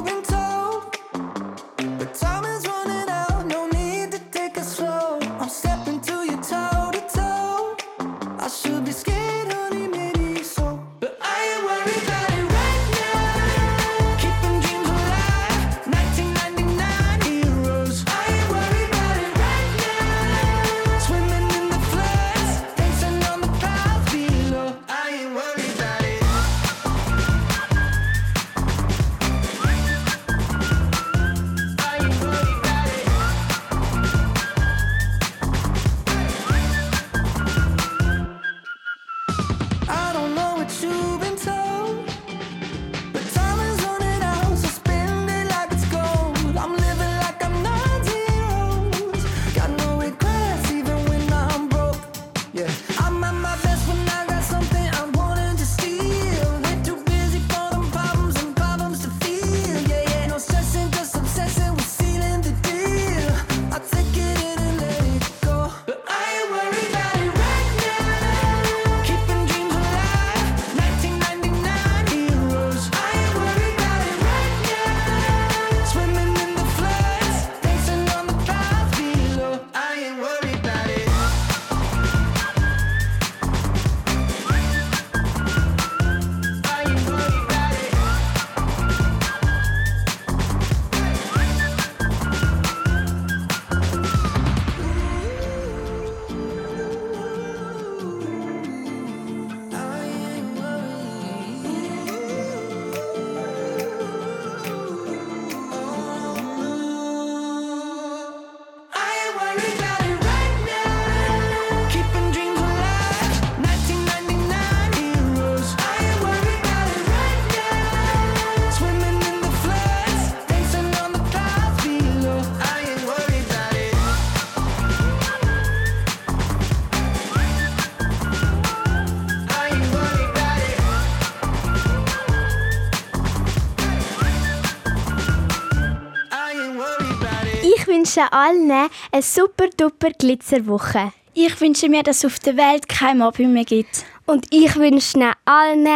wünsche 138.17 138.33
allen 138.33 138.71
eine 139.13 139.23
super 139.23 139.69
duper 139.77 140.11
Glitzerwoche. 140.11 141.13
Ich 141.33 141.61
wünsche 141.61 141.89
mir, 141.89 142.03
dass 142.03 142.19
es 142.19 142.25
auf 142.25 142.39
der 142.41 142.57
Welt 142.57 142.89
kein 142.89 143.19
Mobbing 143.19 143.53
mehr 143.53 143.65
gibt. 143.65 144.05
Und 144.27 144.47
ich 144.51 144.75
wünsche 144.75 145.33
allen 145.45 145.87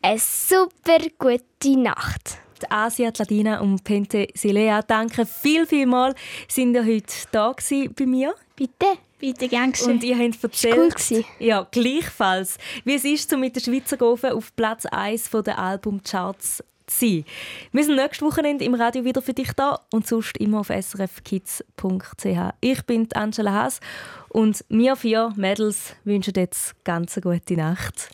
eine 0.00 0.18
super 0.18 0.98
gute 1.18 1.76
Nacht. 1.76 2.38
Die 2.62 2.70
Asia, 2.70 3.10
die 3.10 3.18
Ladina 3.18 3.60
und 3.60 3.82
Pente 3.82 4.28
Silea, 4.34 4.82
danke 4.82 5.26
viel, 5.26 5.66
viel 5.66 5.86
mal, 5.86 6.14
sind 6.46 6.74
ihr 6.74 6.84
heute 6.84 7.12
da 7.32 7.52
bei 7.96 8.06
mir. 8.06 8.34
Bitte. 8.54 8.98
Bitte, 9.18 9.48
gern 9.48 9.72
geschehen. 9.72 9.90
Und 9.92 10.04
ihr 10.04 10.16
habt 10.16 10.44
erzählt, 10.44 10.76
cool 10.76 10.90
gewesen. 10.90 11.24
ja, 11.40 11.66
gleichfalls, 11.72 12.56
wie 12.84 12.94
es 12.94 13.04
ist, 13.04 13.30
so 13.30 13.36
mit 13.36 13.56
der 13.56 13.60
Schweizer 13.60 13.96
Gofen 13.96 14.30
auf 14.30 14.54
Platz 14.54 14.86
1 14.86 15.30
der 15.44 15.58
Albumcharts 15.58 16.62
sein. 16.90 17.24
Wir 17.72 17.84
sind 17.84 17.96
nächstes 17.96 18.22
Wochenende 18.22 18.64
im 18.64 18.74
Radio 18.74 19.04
wieder 19.04 19.22
für 19.22 19.34
dich 19.34 19.52
da 19.52 19.80
und 19.92 20.06
sonst 20.06 20.36
immer 20.38 20.60
auf 20.60 20.68
srfkids.ch. 20.68 22.26
Ich 22.60 22.82
bin 22.84 23.08
Angela 23.14 23.52
Haas 23.52 23.80
und 24.28 24.64
wir 24.68 24.96
vier 24.96 25.32
Mädels 25.36 25.94
wünschen 26.04 26.34
jetzt 26.36 26.74
ganz 26.84 27.16
eine 27.16 27.22
gute 27.22 27.54
Nacht. 27.54 28.10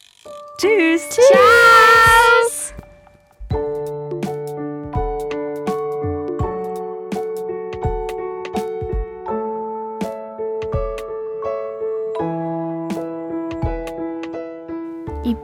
Tschüss! 0.59 1.09
Tschüss! 1.09 1.19
Ich 2.44 2.44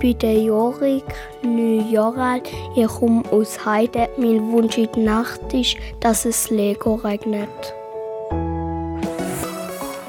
bin 0.00 0.18
der 0.18 0.42
Jorik, 0.42 1.04
neun 1.42 1.88
Jahre 1.90 2.22
alt. 2.22 2.48
Ich 2.74 2.88
komme 2.88 3.22
aus 3.30 3.64
Heide. 3.64 4.08
Mein 4.16 4.50
Wunsch 4.50 4.78
in 4.78 4.88
der 4.94 5.04
Nacht 5.04 5.52
ist, 5.52 5.76
dass 6.00 6.24
es 6.24 6.50
Lego 6.50 6.94
regnet. 6.94 7.74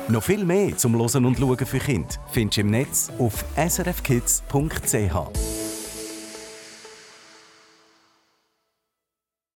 Noch 0.07 0.23
viel 0.23 0.43
mehr 0.43 0.75
zum 0.75 0.97
Hören 0.97 1.25
und 1.25 1.37
Schauen 1.37 1.57
für 1.57 1.79
Kinder 1.79 2.15
findest 2.31 2.57
du 2.57 2.61
im 2.61 2.71
Netz 2.71 3.11
auf 3.19 3.45
srfkids.ch. 3.55 5.60